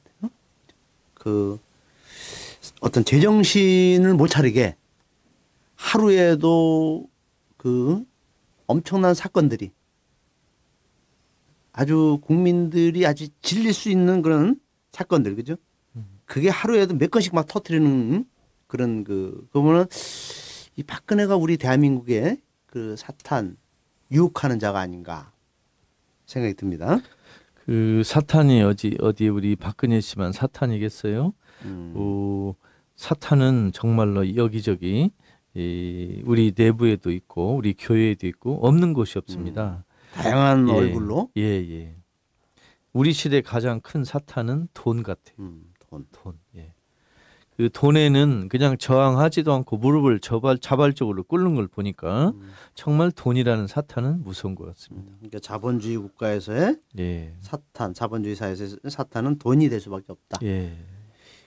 [1.28, 1.60] 그
[2.80, 4.76] 어떤 제정신을 못 차리게
[5.76, 7.06] 하루에도
[7.58, 8.02] 그
[8.66, 9.70] 엄청난 사건들이
[11.72, 14.58] 아주 국민들이 아주 질릴 수 있는 그런
[14.92, 15.56] 사건들 그죠?
[16.24, 18.24] 그게 하루에도 몇 건씩 막 터트리는
[18.66, 19.84] 그런 그 그러면은
[20.76, 23.58] 이 박근혜가 우리 대한민국의 그 사탄
[24.10, 25.30] 유혹하는 자가 아닌가
[26.24, 27.00] 생각이 듭니다.
[27.68, 31.34] 그 사탄이 어디 어디 우리 박근혜 씨만 사탄이겠어요?
[31.66, 31.92] 음.
[31.94, 32.54] 어,
[32.96, 35.10] 사탄은 정말로 여기저기
[35.52, 39.84] 이 우리 내부에도 있고 우리 교회에도 있고 없는 곳이 없습니다.
[40.14, 40.72] 다양한 예.
[40.72, 41.96] 얼굴로 예, 예.
[42.94, 45.36] 우리 시대 가장 큰 사탄은 돈 같아요.
[45.38, 46.06] 음, 돈.
[46.10, 46.38] 돈.
[46.56, 46.72] 예.
[47.58, 52.50] 그 돈에는 그냥 저항하지도 않고 무릎을 저발, 자발적으로 꿇는 걸 보니까 음.
[52.76, 55.12] 정말 돈이라는 사탄은 무서운 것 같습니다.
[55.18, 57.34] 그러니까 자본주의 국가에서의 예.
[57.40, 60.38] 사탄, 자본주의 사회에서 사탄은 돈이 될 수밖에 없다.
[60.44, 60.72] 예.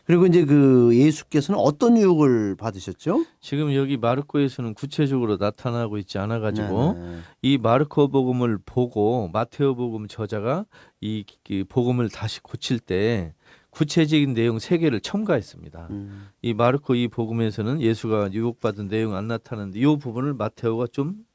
[0.03, 3.23] 그리고 이제 그 예수께서는 어떤 유혹을 받으셨죠?
[3.39, 7.17] 지금 여기 마르코에서는 구체적으로 나타나고 있지 않아 가지고 네, 네.
[7.41, 10.65] 이 마르코 복음을 보고 마테오 복음 저자가
[10.99, 13.33] 이, 이 복음을 다시 고칠 때
[13.71, 15.87] 구체적인 내용 세 개를 첨가했습니다.
[15.91, 21.25] 음, 이 마르코 이 복음에서는 예수가 유혹받은 내용 안 나타나는데 이 부분을 마테오가 좀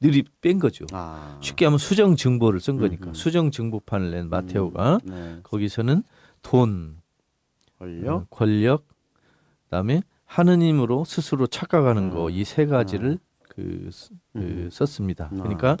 [0.00, 0.86] 느리 뺀 거죠.
[0.92, 1.38] 아.
[1.42, 3.14] 쉽게 하면 수정 증보를 쓴 거니까 음흠.
[3.14, 5.40] 수정 증보판을 낸 마테오가 음, 네.
[5.42, 6.02] 거기서는
[6.42, 6.96] 돈,
[7.78, 8.86] 권력, 어, 권력,
[9.64, 12.10] 그다음에 하느님으로 스스로 착각하는 음.
[12.10, 14.68] 거이 세 가지를 그, 쓰- 그 음.
[14.70, 15.26] 썼습니다.
[15.32, 15.36] 아.
[15.36, 15.76] 그러니까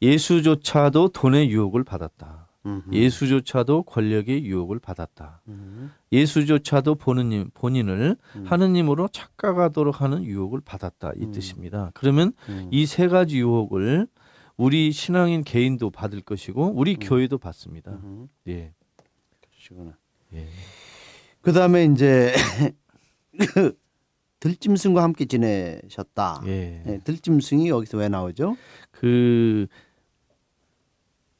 [0.00, 2.47] 예수조차도 돈의 유혹을 받았다.
[2.68, 2.94] 음흠.
[2.94, 5.40] 예수조차도 권력의 유혹을 받았다.
[5.48, 8.44] 음, 예수조차도 본인 본인을 음.
[8.46, 11.32] 하느님으로 착각하도록 하는 유혹을 받았다 이 음.
[11.32, 11.90] 뜻입니다.
[11.94, 12.68] 그러면 음.
[12.70, 14.06] 이세 가지 유혹을
[14.56, 16.98] 우리 신앙인 개인도 받을 것이고 우리 음.
[17.00, 17.92] 교회도 받습니다.
[17.92, 18.26] 음흠.
[18.48, 18.72] 예.
[19.40, 19.96] 그러시구나.
[20.34, 20.48] 예.
[21.40, 22.34] 그다음에 이제
[23.54, 23.78] 그
[24.40, 26.42] 들짐승과 함께 지내셨다.
[26.46, 26.82] 예.
[26.86, 28.56] 예, 들짐승이 여기서 왜 나오죠?
[28.90, 29.66] 그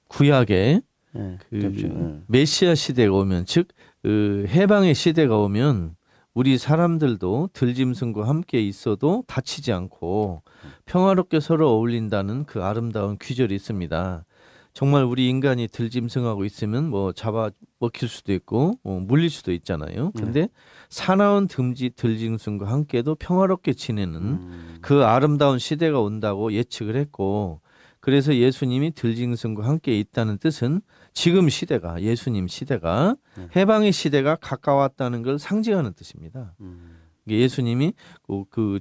[0.08, 0.80] 구약에
[1.16, 3.68] 예, 그 들짐승, 메시아 시대가 오면 즉
[4.02, 5.94] 그 해방의 시대가 오면
[6.34, 10.42] 우리 사람들도 들짐승과 함께 있어도 다치지 않고
[10.86, 14.24] 평화롭게 서로 어울린다는 그 아름다운 귀절이 있습니다.
[14.72, 20.12] 정말 우리 인간이 들짐승하고 있으면 뭐 잡아 먹힐 수도 있고 뭐 물릴 수도 있잖아요.
[20.12, 20.48] 근데
[20.88, 27.60] 사나운 듬지 들짐승과 함께도 평화롭게 지내는 음, 그 아름다운 시대가 온다고 예측을 했고
[28.00, 30.82] 그래서 예수님이 들짐승과 함께 있다는 뜻은
[31.18, 33.48] 지금 시대가 예수님 시대가 네.
[33.56, 36.54] 해방의 시대가 가까웠다는 걸 상징하는 뜻입니다.
[36.60, 37.92] 음, 예수님이
[38.24, 38.78] 그- 그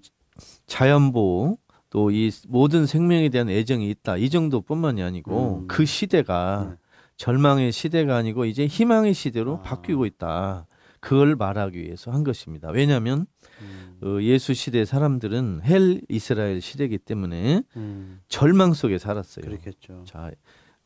[0.67, 1.57] 자연 보호
[1.89, 5.67] 또 이 모든 생명에 대한 애정이 있다 이 정도뿐만이 아니고 음.
[5.67, 6.75] 그 시대가 네.
[7.15, 9.61] 절망의 시대가 아니고 이제 희망의 시대로 아.
[9.63, 10.67] 바뀌고 있다.
[10.99, 12.69] 그걸 말하기 위해서 한 것입니다.
[12.69, 13.25] 왜냐하면
[13.61, 19.43] 음, 어, 예수 시대 사람들은 헬 이스라엘 시대이기 때문에 음, 절망 속에 살았어요.
[19.45, 20.03] 그렇겠죠.
[20.05, 20.29] 자,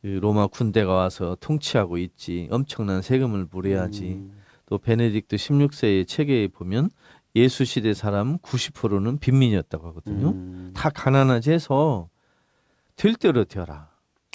[0.02, 2.48] 그 로마 군대가 와서 통치하고 있지.
[2.50, 4.14] 엄청난 세금을 물어야지.
[4.14, 4.32] 음,
[4.66, 6.90] 또 베네딕트 16세의 책에 보면
[7.36, 10.30] 예수 시대 사람 90%는 빈민이었다고 하거든요.
[10.30, 12.08] 음, 다 가난하지 해서
[12.96, 13.90] 될 대로 되어라.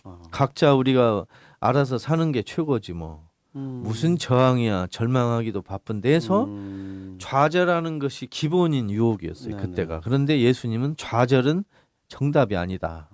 [0.05, 1.25] 어, 각자 우리가
[1.59, 3.27] 알아서 사는 게 최고지 뭐.
[3.55, 4.87] 음, 무슨 저항이야.
[4.89, 9.57] 절망하기도 바쁜데 해서 음, 좌절하는 것이 기본인 유혹이었어요.
[9.57, 9.67] 네네.
[9.67, 9.99] 그때가.
[9.99, 11.65] 그런데 예수님은 좌절은
[12.07, 13.09] 정답이 아니다.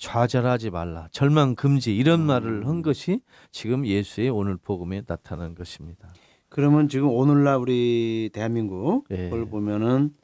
[0.00, 1.08] 좌절하지 말라.
[1.12, 2.26] 절망 금지 이런 음.
[2.26, 3.20] 말을 한 것이
[3.52, 6.08] 지금 예수의 오늘 복음에 나타난 것입니다.
[6.48, 9.28] 그러면 지금 오늘날 우리 대한민국을 예.
[9.30, 10.14] 보면은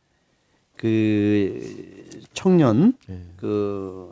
[0.77, 1.61] 그
[2.33, 3.23] 청년 예.
[3.37, 4.11] 그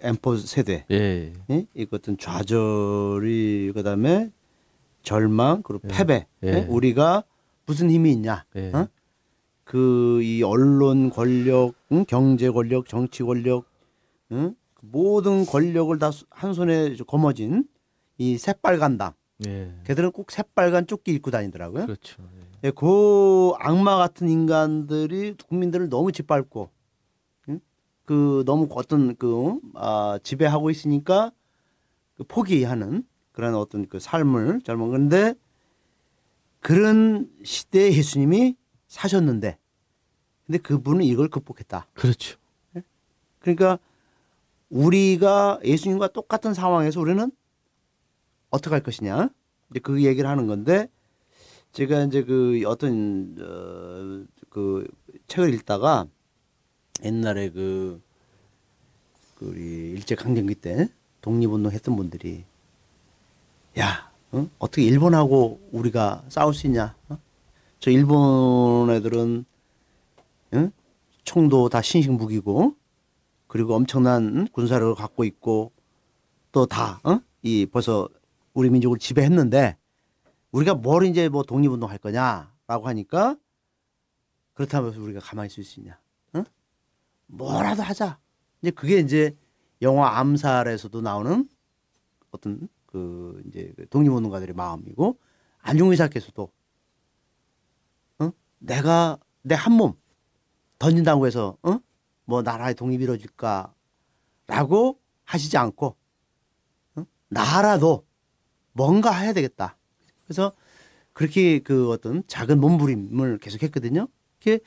[0.00, 1.32] 엠포 세대 예.
[1.50, 1.66] 예?
[1.74, 4.30] 이것은 좌절이 그다음에
[5.02, 5.94] 절망 그리고 예.
[5.94, 6.48] 패배 예.
[6.48, 6.66] 예?
[6.68, 7.24] 우리가
[7.64, 8.70] 무슨 힘이 있냐 예.
[8.74, 8.86] 어?
[9.64, 12.04] 그이 언론 권력 응?
[12.06, 13.64] 경제 권력 정치 권력
[14.32, 14.54] 응?
[14.80, 17.64] 그 모든 권력을 다 한 손에 거머쥔
[18.16, 19.12] 이 새빨간 당
[19.46, 19.74] 예.
[19.84, 21.84] 걔들은 꼭 새빨간 조끼 입고 다니더라고요.
[21.86, 22.22] 그렇죠.
[22.62, 22.68] 예.
[22.68, 26.68] 예, 그 악마 같은 인간들이 국민들을 너무 짓밟고,
[27.48, 27.60] 응?
[28.04, 31.32] 그 너무 어떤 그 아, 지배하고 있으니까
[32.16, 35.34] 그 포기하는 그런 어떤 그 삶을 젊은 건데
[36.60, 38.56] 그런 시대에 예수님이
[38.88, 39.56] 사셨는데,
[40.46, 41.86] 근데 그분은 이걸 극복했다.
[41.94, 42.38] 그렇죠.
[43.38, 43.78] 그러니까
[44.70, 47.30] 우리가 예수님과 똑같은 상황에서 우리는
[48.50, 49.28] 어떻게 할 것이냐
[49.70, 50.88] 이제 그 얘기를 하는 건데
[51.72, 54.88] 제가 이제 그 어떤 어, 그
[55.28, 56.06] 책을 읽다가
[57.04, 58.00] 옛날에 그,
[59.36, 60.88] 그 우리 일제 강점기 때
[61.20, 62.44] 독립운동 했던 분들이
[63.78, 64.48] 야 어?
[64.58, 67.18] 어떻게 일본하고 우리가 싸울 수 있냐 어?
[67.78, 69.44] 저 일본 애들은
[70.54, 70.72] 응?
[71.24, 72.74] 총도 다 신식 무기고
[73.50, 75.72] 그리고 엄청난 군사력을 갖고 있고
[76.52, 77.18] 또 다, 어?
[77.42, 78.08] 이 벌써
[78.54, 79.76] 우리 민족을 지배했는데
[80.52, 83.36] 우리가 뭘 이제 뭐 독립운동 할 거냐라고 하니까
[84.54, 85.98] 그렇다면 우리가 가만히 있을 수 있냐?
[86.34, 86.44] 어?
[87.26, 88.20] 뭐라도 하자.
[88.62, 89.36] 이제 그게 이제
[89.82, 91.48] 영화 암살에서도 나오는
[92.30, 95.18] 어떤 그 이제 그 독립운동가들의 마음이고
[95.62, 96.52] 안중근 의사께서도
[98.20, 98.30] 어?
[98.60, 99.94] 내가 내 한 몸
[100.78, 101.80] 던진다고 해서 어?
[102.30, 105.96] 뭐 나라의 독립이 이루어질까라고 하시지 않고
[106.94, 107.04] 어?
[107.28, 108.06] 나라도
[108.72, 109.76] 뭔가 해야 되겠다.
[110.24, 110.52] 그래서
[111.12, 114.06] 그렇게 그 어떤 작은 몸부림을 계속 했거든요.
[114.38, 114.60] 그게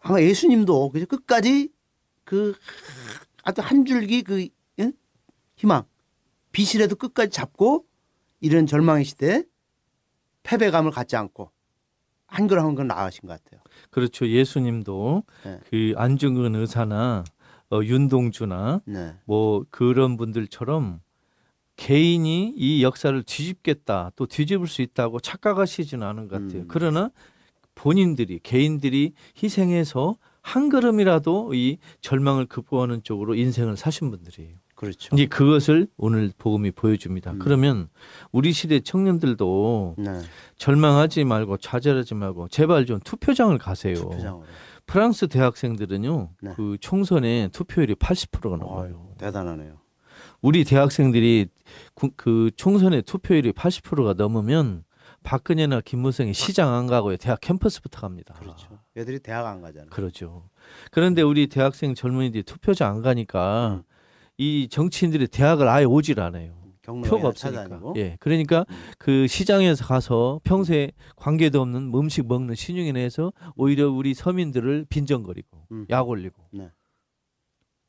[0.00, 1.70] 아마 예수님도 그래서 끝까지
[2.24, 2.56] 그
[3.44, 4.48] 아주 한 줄기 그
[4.80, 4.92] 응?
[5.54, 5.84] 희망
[6.50, 7.86] 빛이라도 끝까지 잡고
[8.40, 9.44] 이런 절망의 시대에
[10.42, 11.52] 패배감을 갖지 않고
[12.32, 13.60] 한 걸음 한 걸음 나아가신 것 같아요.
[13.90, 14.26] 그렇죠.
[14.26, 15.60] 예수님도 네.
[15.68, 17.24] 그 안중근 의사나
[17.70, 19.14] 어, 윤동주나 네.
[19.26, 21.00] 뭐 그런 분들처럼
[21.76, 26.62] 개인이 이 역사를 뒤집겠다 또 뒤집을 수 있다고 착각하시지는 않은 것 같아요.
[26.62, 26.68] 음.
[26.68, 27.10] 그러나
[27.74, 34.56] 본인들이 개인들이 희생해서 한 걸음이라도 이 절망을 극복하는 쪽으로 인생을 사신 분들이에요.
[34.82, 35.14] 그렇죠.
[35.14, 37.30] 이제 그것을 오늘 복음이 보여줍니다.
[37.32, 37.38] 음.
[37.38, 37.88] 그러면
[38.32, 40.20] 우리 시대 청년들도 네.
[40.56, 43.94] 절망하지 말고 좌절하지 말고 제발 좀 투표장을 가세요.
[43.94, 44.44] 투표장으로.
[44.86, 46.52] 프랑스 대학생들은요 네.
[46.56, 49.14] 그 총선에 투표율이 80%가 넘어요.
[49.18, 49.76] 대단하네요.
[50.40, 51.46] 우리 대학생들이
[51.94, 54.82] 구- 그 총선의 투표율이 80%가 넘으면
[55.22, 58.34] 박근혜나 김무성이 시장 안 가고요 대학 캠퍼스부터 갑니다.
[58.40, 58.66] 그렇죠.
[58.96, 59.90] 애들이 대학 안 가잖아요.
[59.90, 60.48] 그렇죠.
[60.90, 63.91] 그런데 우리 대학생 젊은이들이 투표장 안 가니까 음.
[64.38, 66.62] 이 정치인들이 대학을 아예 오질 않아요.
[66.82, 67.62] 경로가 표가 없으니까.
[67.62, 67.94] 찾아다니고.
[67.96, 68.16] 예.
[68.20, 68.74] 그러니까 음.
[68.98, 75.66] 그 시장에서 가서 평소에 관계도 없는 뭐 음식 먹는 신용인에 서 오히려 우리 서민들을 빈정거리고
[75.70, 75.86] 음.
[75.90, 76.70] 약 올리고 네.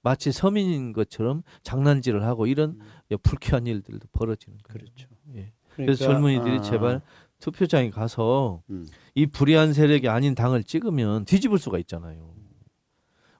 [0.03, 2.79] 마치 서민인 것처럼 장난질을 하고 이런 음.
[3.12, 4.77] 예, 불쾌한 일들도 벌어지는 거예요.
[4.77, 5.08] 그렇죠.
[5.29, 5.53] 예.
[5.69, 7.01] 그러니까, 그래서 젊은이들이 아, 제발
[7.39, 8.86] 투표장에 가서 음.
[9.15, 12.36] 이 불의한 세력이 아닌 당을 찍으면 뒤집을 수가 있잖아요.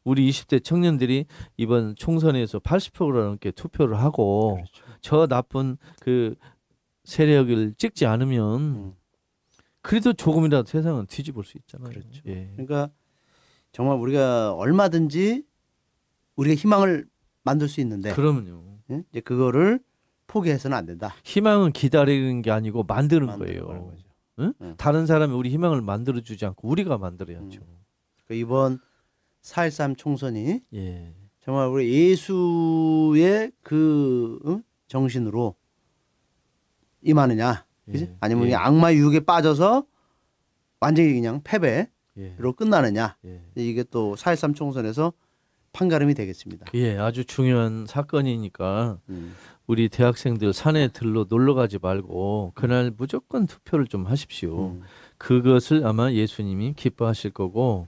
[0.04, 1.26] 우리 20대 청년들이
[1.58, 4.84] 이번 총선에서 80%가 넘게 투표를 하고 그렇죠.
[5.02, 6.36] 저 나쁜 그
[7.04, 8.94] 세력을 찍지 않으면 음.
[9.82, 11.90] 그래도 조금이라도 세상은 뒤집을 수 있잖아요.
[11.90, 12.22] 그렇죠.
[12.26, 12.52] 예.
[12.56, 12.90] 그러니까
[13.72, 15.44] 정말 우리가 얼마든지
[16.36, 17.06] 우리가 희망을
[17.44, 18.80] 만들 수 있는데 그러면요.
[18.92, 19.04] 예?
[19.12, 19.80] 이제 그거를
[20.28, 21.14] 포기해서는 안 된다.
[21.24, 23.94] 희망은 기다리는 게 아니고 만드는 만드는 거예요.
[24.40, 24.54] 응?
[24.62, 24.76] 응.
[24.78, 27.60] 다른 사람이 우리 희망을 만들어 주지 않고 우리가 만들어야죠.
[28.26, 28.80] 그러니까 이번
[29.44, 31.14] 4.13 총선이 예.
[31.42, 34.64] 정말 우리 예수의 그 응?
[34.88, 35.56] 정신으로
[37.02, 38.06] 임하느냐, 그지?
[38.06, 38.16] 예.
[38.22, 38.56] 아니면 예.
[38.56, 39.86] 악마 유혹에 빠져서
[40.80, 42.36] 완전히 그냥 패배로 예.
[42.58, 43.18] 끝나느냐.
[43.26, 43.42] 예.
[43.56, 45.12] 이게 또 4.13 총선에서
[45.74, 46.68] 판가름이 되겠습니다.
[46.76, 49.34] 예, 아주 중요한 사건이니까 음.
[49.66, 54.68] 우리 대학생들 산에 들러 놀러 가지 말고 그날 무조건 투표를 좀 하십시오.
[54.68, 54.82] 음.
[55.18, 57.88] 그것을 아마 예수님이 기뻐하실 거고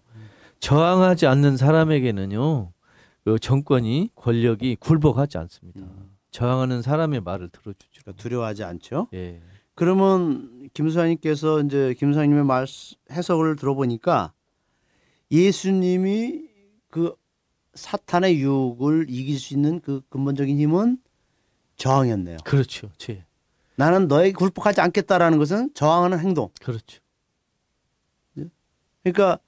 [0.60, 2.72] 저항하지 않는 사람에게는요
[3.24, 5.82] 그 정권이 권력이 굴복하지 않습니다.
[5.82, 6.16] 음.
[6.32, 8.02] 저항하는 사람의 말을 들어주죠.
[8.04, 9.08] 그러니까 두려워하지 않죠.
[9.14, 9.42] 예,
[9.74, 12.68] 그러면 김수환님께서 이제 김수환님의 말
[13.12, 14.34] 해석을 들어보니까
[15.32, 16.44] 예수님이
[16.90, 17.16] 그
[17.74, 20.98] 사탄의 유혹을 이길 수 있는 그 근본적인 힘은
[21.78, 22.38] 저항이었네요.
[22.44, 22.90] 그렇죠.
[22.98, 23.26] 제
[23.76, 26.50] 나는 너에게 굴복하지 않겠다라는 것은 저항하는 행동.
[26.62, 27.02] 그렇죠.
[29.04, 29.40] 그러니까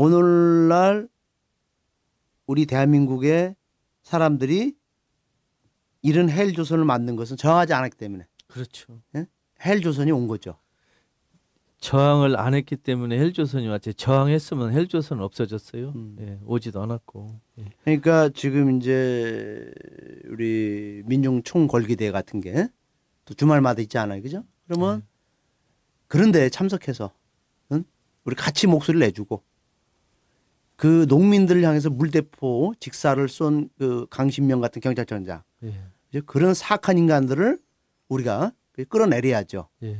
[0.00, 1.08] 오늘날
[2.46, 3.56] 우리 대한민국의
[4.02, 4.74] 사람들이
[6.02, 9.00] 이런 헬 조선을 만든 것은 저항하지 않았기 때문에 그렇죠.
[9.64, 10.58] 헬 조선이 온 거죠.
[11.78, 13.94] 저항을 안 했기 때문에 헬조선이 왔지.
[13.94, 15.92] 저항했으면 헬조선 없어졌어요.
[15.94, 16.16] 음.
[16.20, 17.40] 예, 오지도 않았고.
[17.58, 17.64] 예.
[17.84, 19.70] 그러니까 지금 이제
[20.28, 22.68] 우리 민중 총궐기대 같은 게
[23.26, 24.44] 또 주말마다 있지 않아요, 그죠?
[24.66, 25.02] 그러면
[26.06, 27.12] 그런데 참석해서
[27.72, 27.84] 응?
[28.24, 29.42] 우리 같이 목소리를 내주고
[30.76, 35.74] 그 농민들을 향해서 물대포 직사를 쏜 그 강신명 같은 경찰청장 예.
[36.10, 37.58] 이제 그런 사악한 인간들을
[38.08, 38.52] 우리가
[38.88, 39.68] 끌어내려야죠.
[39.84, 39.98] 예.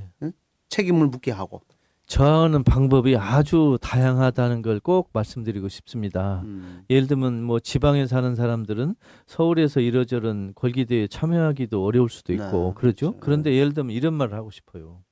[0.69, 1.63] 책임을 묻게 하고.
[2.07, 6.43] 저항하는 방법이 아주 다양하다는 걸 꼭 말씀드리고 싶습니다.
[6.45, 6.85] 음.
[6.89, 8.95] 예를 들면 뭐 지방에 사는 사람들은
[9.27, 12.75] 서울에서 이러저런 골기대에 참여하기도 어려울 수도 있고 네, 그러죠.
[12.77, 13.17] 그렇죠.
[13.19, 15.03] 그런데 예를 들면 이런 말을 하고 싶어요.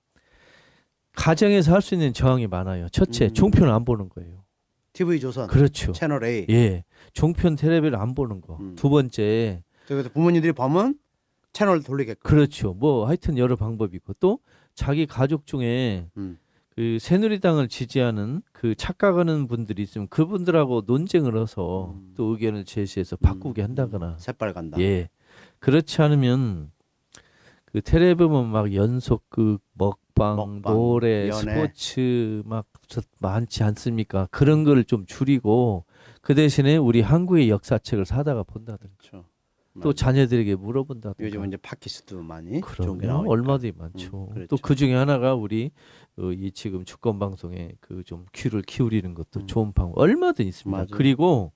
[1.16, 2.88] 가정에서 할 수 있는 저항이 많아요.
[2.90, 3.34] 첫째, 음.
[3.34, 4.43] 종편 안 보는 거예요.
[4.94, 5.92] TV 조선 그렇죠.
[5.92, 6.46] 채널 A.
[6.48, 6.84] 예.
[7.12, 8.56] 종편 텔레비를 안 보는 거.
[8.60, 8.74] 음.
[8.76, 10.98] 두 번째, 그래서 부모님들이 보면
[11.52, 12.28] 채널 돌리게끔.
[12.28, 12.72] 그렇죠.
[12.72, 14.38] 뭐 하여튼 여러 방법이 있고 또
[14.74, 16.38] 자기 가족 중에 음.
[16.74, 22.14] 그 새누리당을 지지하는 그 착각하는 분들이 있으면 그분들하고 논쟁을 해서 음.
[22.16, 23.64] 또 의견을 제시해서 바꾸게 음.
[23.64, 24.80] 한다거나 새빨간다.
[24.80, 25.08] 예
[25.58, 26.70] 그렇지 않으면
[27.64, 29.60] 그 텔레비 보면 막 연속극
[30.16, 31.54] 먹방, 먹방, 노래 연애.
[31.54, 35.84] 스포츠 막 저- 많지 않습니까 그런 걸 좀 줄이고
[36.20, 39.24] 그 대신에 우리 한국의 역사책을 사다가 본다든가 그렇죠.
[39.74, 39.92] 또 맞아요.
[39.94, 43.06] 자녀들에게 물어본다든가 요즘 이제 팟캐스트 많이 좋은 게 그럼요.
[43.24, 43.30] 나오니까.
[43.32, 44.28] 얼마든지 많죠.
[44.28, 44.56] 음, 그렇죠.
[44.56, 45.72] 또 그 중에 하나가 우리
[46.16, 49.46] 어, 이 지금 주권 방송에 그 좀 귀를 기울이는 것도 음.
[49.48, 50.76] 좋은 방법 얼마든 있습니다.
[50.76, 50.86] 맞아요.
[50.92, 51.52] 그리고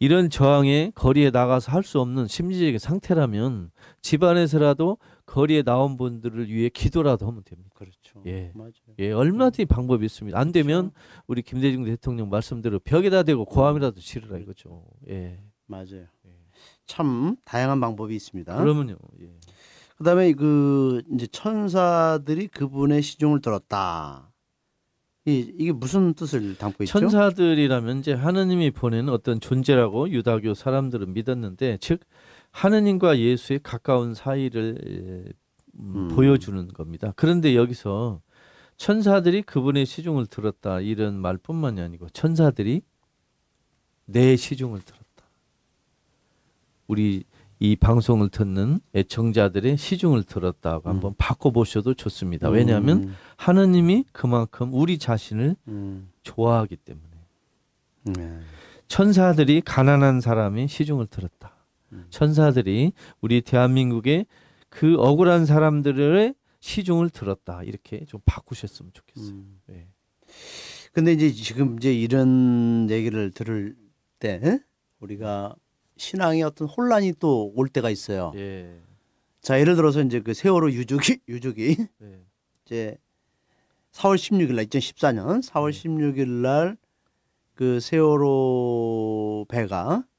[0.00, 3.70] 이런 저항에 거리에 나가서 할 수 없는 심리적인 상태라면
[4.00, 4.98] 집안에서라도
[5.32, 7.70] 거리에 나온 분들을 위해 기도라도 하면 됩니다.
[7.74, 8.22] 그렇죠.
[8.26, 8.52] 예.
[8.54, 8.72] 맞아요.
[8.98, 10.38] 예, 얼마든지 방법이 있습니다.
[10.38, 11.22] 안 되면 그렇죠.
[11.26, 14.84] 우리 김대중 대통령 말씀대로 벽에다 대고 고함이라도 지르라 이거죠.
[15.08, 15.40] 예.
[15.64, 16.04] 맞아요.
[16.26, 16.30] 예.
[16.84, 18.58] 참 다양한 방법이 있습니다.
[18.58, 18.98] 그러면요.
[19.22, 19.30] 예.
[19.96, 24.30] 그다음에 그 이제 천사들이 그분의 시중을 들었다.
[25.24, 26.98] 이 이게 무슨 뜻을 담고 있죠?
[26.98, 32.00] 천사들이라면 이제 하느님이 보내는 어떤 존재라고 유다교 사람들은 믿었는데 즉
[32.52, 35.32] 하느님과 예수의 가까운 사이를 에,
[35.80, 36.08] 음, 음.
[36.08, 37.12] 보여주는 겁니다.
[37.16, 38.20] 그런데 여기서
[38.76, 42.82] 천사들이 그분의 시중을 들었다 이런 말뿐만이 아니고 천사들이
[44.04, 45.02] 내 시중을 들었다.
[46.86, 47.24] 우리
[47.58, 50.94] 이 방송을 듣는 애청자들의 시중을 들었다고 음.
[50.94, 52.48] 한번 바꿔보셔도 좋습니다.
[52.48, 57.06] 왜냐하면 음, 하느님이 그만큼 우리 자신을 음, 좋아하기 때문에
[58.16, 58.40] 네.
[58.88, 61.54] 천사들이 가난한 사람이 시중을 들었다.
[61.92, 62.06] 음.
[62.10, 64.26] 천사들이 우리 대한민국의
[64.68, 67.62] 그 억울한 사람들의 시중을 들었다.
[67.64, 69.34] 이렇게 좀 바꾸셨으면 좋겠어요.
[69.34, 69.60] 음.
[69.66, 69.88] 네.
[70.92, 73.76] 근데 이제 지금 이제 이런 얘기를 들을
[74.18, 74.60] 때
[75.00, 75.54] 우리가
[75.96, 78.32] 신앙의 어떤 혼란이 또 올 때가 있어요.
[78.36, 78.78] 예.
[79.40, 82.24] 자 예를 들어서 이제 그 세월호 유족이 유족이 네.
[82.64, 82.96] 이제
[83.92, 86.76] 4월 16일 날 2014년 4월 16일 날
[87.54, 90.11] 그 세월호 배가 네.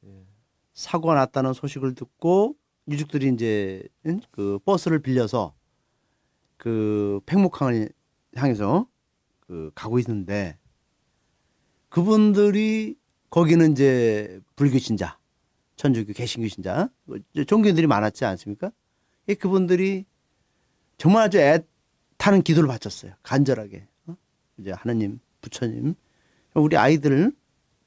[0.74, 2.56] 사고가 났다는 소식을 듣고
[2.88, 4.20] 유족들이 이제 응?
[4.32, 5.54] 그 버스를 빌려서
[6.58, 7.90] 그 팽목항을
[8.36, 8.88] 향해서
[9.42, 10.58] 그 가고 있는데
[11.90, 12.96] 그분들이
[13.30, 15.20] 거기는 이제 불교 신자,
[15.76, 17.18] 천주교 개신교 신자, 뭐
[17.48, 18.72] 종교인들이 많았지 않습니까?
[19.28, 20.06] 이 그분들이
[20.98, 23.14] 정말 아주 애타는 기도를 바쳤어요.
[23.24, 23.88] 간절하게.
[24.08, 24.16] 어?
[24.58, 25.96] 이제 하나님, 부처님,
[26.56, 27.32] 우리 아이들을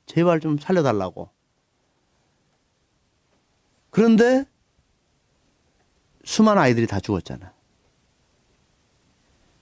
[0.07, 1.31] 제발 좀 살려달라고.
[3.97, 4.45] 그런데
[6.23, 7.51] 수많은 아이들이 다 죽었잖아.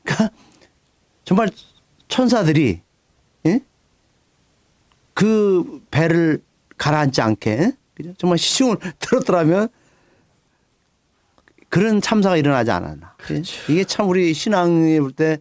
[0.03, 0.37] 그러니까
[1.25, 1.51] 정말
[2.09, 2.83] 천사들이
[3.47, 3.61] 예?
[5.15, 6.43] 그 배를
[6.77, 8.15] 가라앉지 않게 그죠?
[8.19, 9.69] 정말 시중을 들었더라면
[11.69, 13.17] 그런 참사가 일어나지 않았나.
[13.31, 13.43] 예?
[13.73, 15.39] 이게 참 우리 신앙에 볼때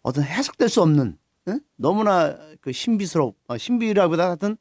[0.00, 1.18] 어떤 해석될 수 없는
[1.50, 1.58] 예?
[1.76, 4.56] 너무나 그 신비스럽 어, 신비라보다 하여튼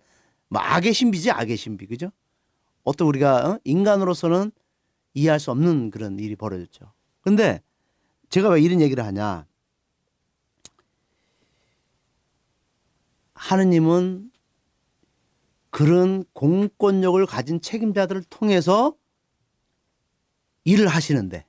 [0.50, 2.12] 뭐 악의 신비지 악의 신비 그죠?
[2.84, 3.60] 어떤 우리가 어?
[3.64, 4.52] 인간으로서는
[5.14, 6.94] 이해할 수 없는 그런 일이 벌어졌죠.
[7.22, 7.62] 근데
[8.30, 9.46] 제가 왜 이런 얘기를 하냐?
[13.34, 14.32] 하느님은
[15.70, 18.96] 그런 공권력을 가진 책임자들을 통해서
[20.64, 21.46] 일을 하시는데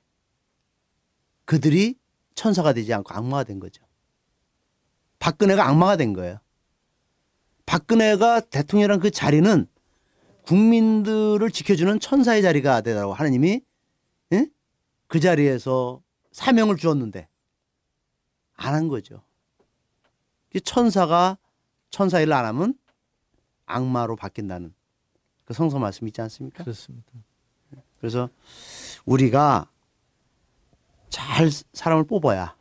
[1.45, 1.99] 그들이
[2.35, 3.83] 천사가 되지 않고 악마가 된 거죠.
[5.19, 6.39] 박근혜가 악마가 된 거예요.
[7.65, 9.67] 박근혜가 대통령이란 그 자리는
[10.45, 13.61] 국민들을 지켜주는 천사의 자리가 되라고 하느님이
[14.33, 14.47] 예?
[15.07, 17.27] 그 자리에서 사명을 주었는데
[18.55, 19.21] 안 한 거죠.
[20.55, 21.37] 이 천사가
[21.89, 22.75] 천사 일을 안 하면
[23.65, 24.73] 악마로 바뀐다는
[25.45, 26.63] 그 성서 말씀 있지 않습니까?
[26.63, 27.11] 그렇습니다.
[27.99, 28.29] 그래서
[29.05, 29.69] 우리가
[31.09, 32.55] 잘 사람을 뽑아야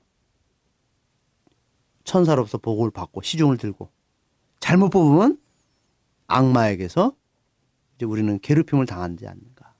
[2.04, 3.90] 천사로서 복을 받고 시중을 들고
[4.60, 5.38] 잘못 뽑으면
[6.26, 7.14] 악마에게서
[8.02, 9.74] 이제 우리는 괴롭힘을 당하지 않는가.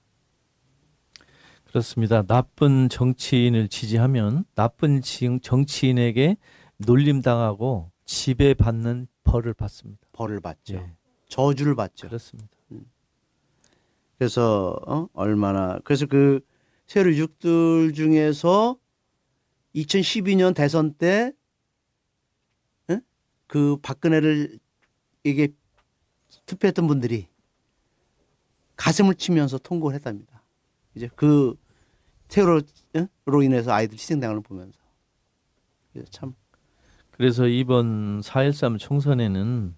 [1.65, 2.23] 그렇습니다.
[2.23, 6.37] 나쁜 정치인을 지지하면 나쁜 지- 정치인에게
[6.77, 10.07] 놀림당하고 지배받는 벌을 받습니다.
[10.13, 10.75] 벌을 받죠.
[10.75, 10.95] 예,
[11.29, 12.07] 저주를 받죠.
[12.07, 12.49] 그렇습니다.
[14.19, 15.09] 그래서 어?
[15.15, 16.41] 얼마나 그래서 그
[16.87, 18.79] 세로 육들 중에서
[19.75, 21.33] 2012년 대선 때
[23.49, 24.59] 그 박근혜를
[25.25, 25.49] 이게
[26.47, 27.29] 투표했던 분들이
[28.83, 30.43] 가슴을 치면서 통곡을 했답니다.
[30.97, 31.55] 이제 그
[32.27, 34.81] 테러로 인해서 아이들 희생당하는 걸 보면서
[36.11, 36.35] 참
[37.13, 39.77] 그래서 이번 4.13 총선에는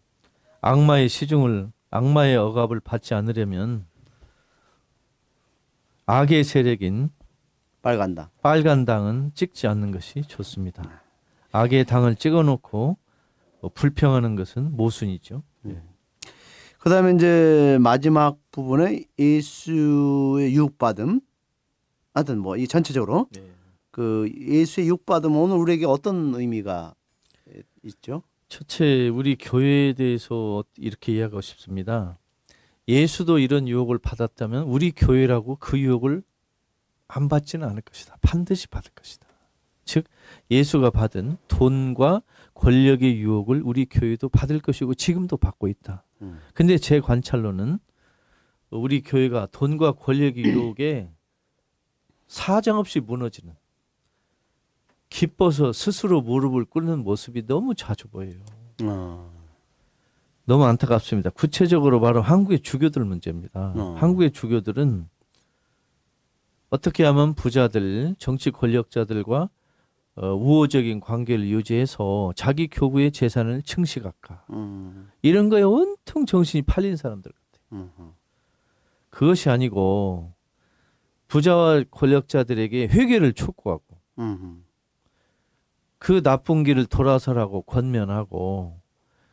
[0.63, 3.87] 악마의 시중을 악마의 억압을 받지 않으려면
[6.07, 7.11] 악의 세력인
[7.83, 8.31] 빨간다.
[8.41, 11.03] 빨간 당은 찍지 않는 것이 좋습니다.
[11.53, 12.97] 악의 당을 찍어놓고
[13.61, 15.43] 뭐 불평하는 것은 모순이죠.
[16.85, 21.19] 그 다음에 이제 마지막 부분에 예수의 유혹받음.
[22.13, 23.27] 하여튼 뭐 이 전체적으로
[23.91, 26.95] 그 예수의 유혹받음 오늘 우리에게 어떤 의미가
[27.85, 28.23] 있죠?
[28.51, 32.19] 첫째, 우리 교회에 대해서 이렇게 이야기하고 싶습니다.
[32.87, 36.23] 예수도 이런 유혹을 받았다면 우리 교회라고 그 유혹을
[37.09, 38.19] 안 받지는 않을 것이다.
[38.21, 39.27] 반드시 받을 것이다.
[39.87, 40.05] 즉,
[40.51, 42.21] 예수가 받은 돈과
[42.53, 46.05] 권력의 유혹을 우리 교회도 받을 것이고 지금도 받고 있다.
[46.25, 46.41] 음.
[46.55, 47.79] 근데 제 관찰로는
[48.71, 51.11] 우리 교회가 돈과 권력의 유혹에
[52.27, 53.55] 사정없이 무너지는
[55.09, 58.41] 기뻐서 스스로 무릎을 꿇는 모습이 너무 자주 보여요.
[58.83, 59.33] 어.
[60.45, 61.31] 너무 안타깝습니다.
[61.31, 63.73] 구체적으로 바로 한국의 주교들 문제입니다.
[63.77, 63.95] 어.
[63.99, 65.09] 한국의 주교들은
[66.71, 69.49] 어떻게 하면 부자들, 정치 권력자들과
[70.17, 74.45] 어, 우호적인 관계를 유지해서 자기 교구의 재산을 증식할까?
[74.51, 75.11] 음.
[75.23, 77.91] 이런 거에 온통 정신이 팔린 사람들 같아요.
[77.99, 78.13] 음.
[79.11, 80.33] 그것이 아니고
[81.29, 83.85] 부자와 권력자들에게 회개를 촉구하고
[84.19, 84.65] 음.
[85.99, 88.81] 그 나쁜 길을 돌아서라고 권면하고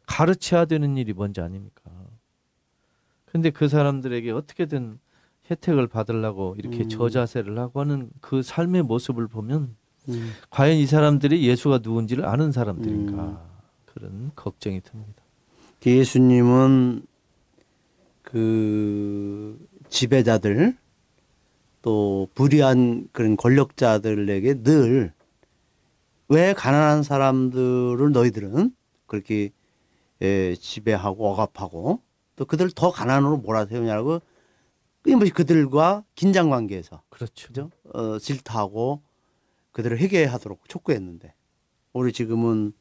[0.07, 1.83] 가르쳐야 되는 일이 뭔지 아닙니까?
[3.25, 4.99] 근데 그 사람들에게 어떻게든
[5.49, 6.89] 혜택을 받으려고 이렇게 음.
[6.89, 9.75] 저자세를 하고 하는 그 삶의 모습을 보면
[10.11, 10.31] 음.
[10.49, 13.37] 과연 이 사람들이 예수가 누군지를 아는 사람들인가 음.
[13.85, 15.23] 그런 걱정이 듭니다.
[15.85, 17.05] 예수님은
[18.21, 19.57] 그
[19.89, 20.77] 지배자들
[21.81, 25.13] 또 불의한 그런 권력자들에게 늘
[26.31, 28.73] 왜 가난한 사람들을 너희들은
[29.05, 29.51] 그렇게
[30.21, 31.99] 예, 지배하고 억압하고
[32.37, 34.21] 또 그들 더 가난으로 몰아세우냐고
[35.01, 37.47] 끊임없이 그들과 긴장 관계에서 그렇죠.
[37.47, 37.69] 그죠?
[37.93, 39.01] 어, 질타하고
[39.71, 41.33] 그들을 회개하도록 촉구했는데
[41.93, 42.73] 우리 지금은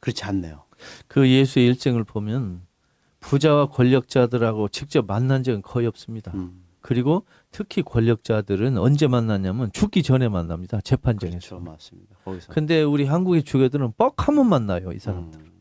[0.00, 0.64] 그렇지 않네요.
[1.06, 2.62] 그 예수의 일생을 보면
[3.20, 6.32] 부자와 권력자들하고 직접 만난 적은 거의 없습니다.
[6.34, 10.80] 음, 그리고 특히 권력자들은 언제 만나냐면 죽기 전에 만납니다.
[10.82, 11.56] 재판정에서.
[11.56, 12.16] 그렇죠, 맞습니다.
[12.24, 15.32] 거기서 근데 우리 한국의 주교들은 뻑 하면 만나요, 이 사람.
[15.34, 15.52] 음.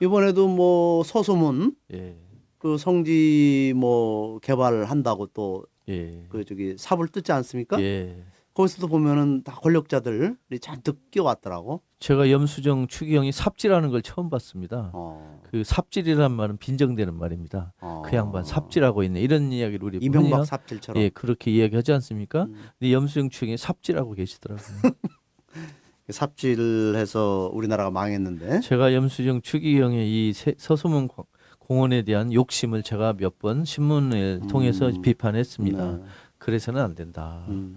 [0.00, 2.16] 이번에도 뭐 서소문 예.
[2.58, 6.44] 그 성지 뭐 개발을 한다고 또그 예.
[6.46, 7.80] 저기 삽을 뜯지 않습니까?
[7.80, 8.22] 예.
[8.56, 10.30] 거기서도 보면은 다 권력자들이
[10.62, 11.82] 잔뜩 끼어왔더라고.
[11.98, 14.90] 제가 염수정 추기경이 삽질하는 걸 처음 봤습니다.
[14.94, 17.74] 어, 그 삽질이란 말은 빈정되는 말입니다.
[17.82, 18.02] 어.
[18.06, 19.20] 그 양반 삽질하고 있네.
[19.20, 20.44] 이런 이야기를 우리 이명박 흔히요?
[20.44, 21.02] 삽질처럼.
[21.02, 22.44] 예, 그렇게 이야기하지 않습니까?
[22.44, 22.54] 음.
[22.78, 24.66] 근데 염수정 추기경이 삽질하고 계시더라고요.
[26.08, 28.60] 삽질해서 우리나라가 망했는데.
[28.60, 31.24] 제가 염수정 추기경의 이 세- 서소문 공-
[31.58, 35.02] 공원에 대한 욕심을 제가 몇 번 신문을 통해서 음.
[35.02, 35.92] 비판했습니다.
[35.98, 36.02] 네.
[36.38, 37.44] 그래서는 안 된다.
[37.48, 37.76] 음.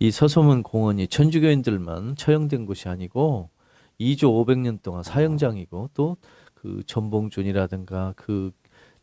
[0.00, 3.50] 이 서소문 공원이 천주교인들만 처형된 곳이 아니고
[4.00, 6.16] 2조 500년 동안 사형장이고 또
[6.60, 8.50] 그 전봉준이라든가 그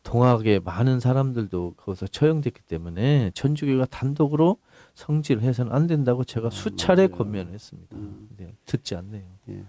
[0.04, 4.58] 동학의 많은 사람들도 거기서 처형됐기 때문에 천주교가 단독으로
[4.94, 7.18] 성질을 해서는 안 된다고 제가 수차례 맞아요.
[7.18, 7.96] 권면을 했습니다.
[7.96, 8.28] 음.
[8.28, 9.24] 근데 듣지 않네요.
[9.50, 9.64] 예.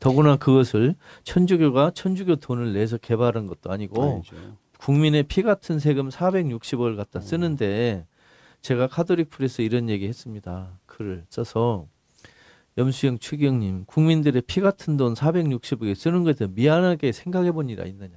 [0.00, 4.36] 더구나 그것을 천주교가 천주교 돈을 내서 개발한 것도 아니고 아니죠.
[4.78, 8.04] 국민의 피 같은 세금 460억을 갖다 쓰는데
[8.68, 10.78] 제가 카톨릭 프레스 이런 얘기 했습니다.
[10.84, 11.86] 글을 써서
[12.76, 18.12] 염수정 추기경님 국민들의 피 같은 돈 460억에 쓰는 것에 대해 미안하게 생각해 본 일이 있느냐.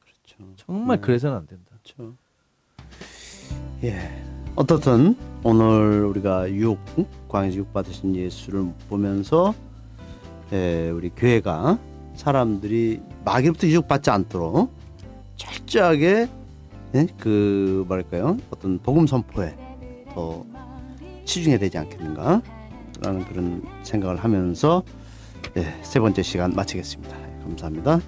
[0.00, 0.54] 그렇죠.
[0.56, 1.02] 정말 네.
[1.02, 1.66] 그래서는 안 된다.
[1.84, 2.16] 그렇죠.
[3.84, 4.24] 예.
[4.56, 6.80] 어떻든 오늘 우리가 유혹
[7.28, 9.54] 광해지육 받으신 예수를 보면서
[10.52, 11.78] 예, 우리 교회가
[12.16, 14.74] 사람들이 마귀로부터 유혹받지 않도록
[15.36, 16.28] 철저하게
[16.96, 19.71] 예, 그 뭐랄까요 어떤 복음 선포에
[20.14, 20.44] 더
[21.24, 24.82] 치중해야 되지 않겠는가라는 그런 생각을 하면서
[25.56, 27.16] 예, 세 번째 시간 마치겠습니다.
[27.42, 28.00] 감사합니다.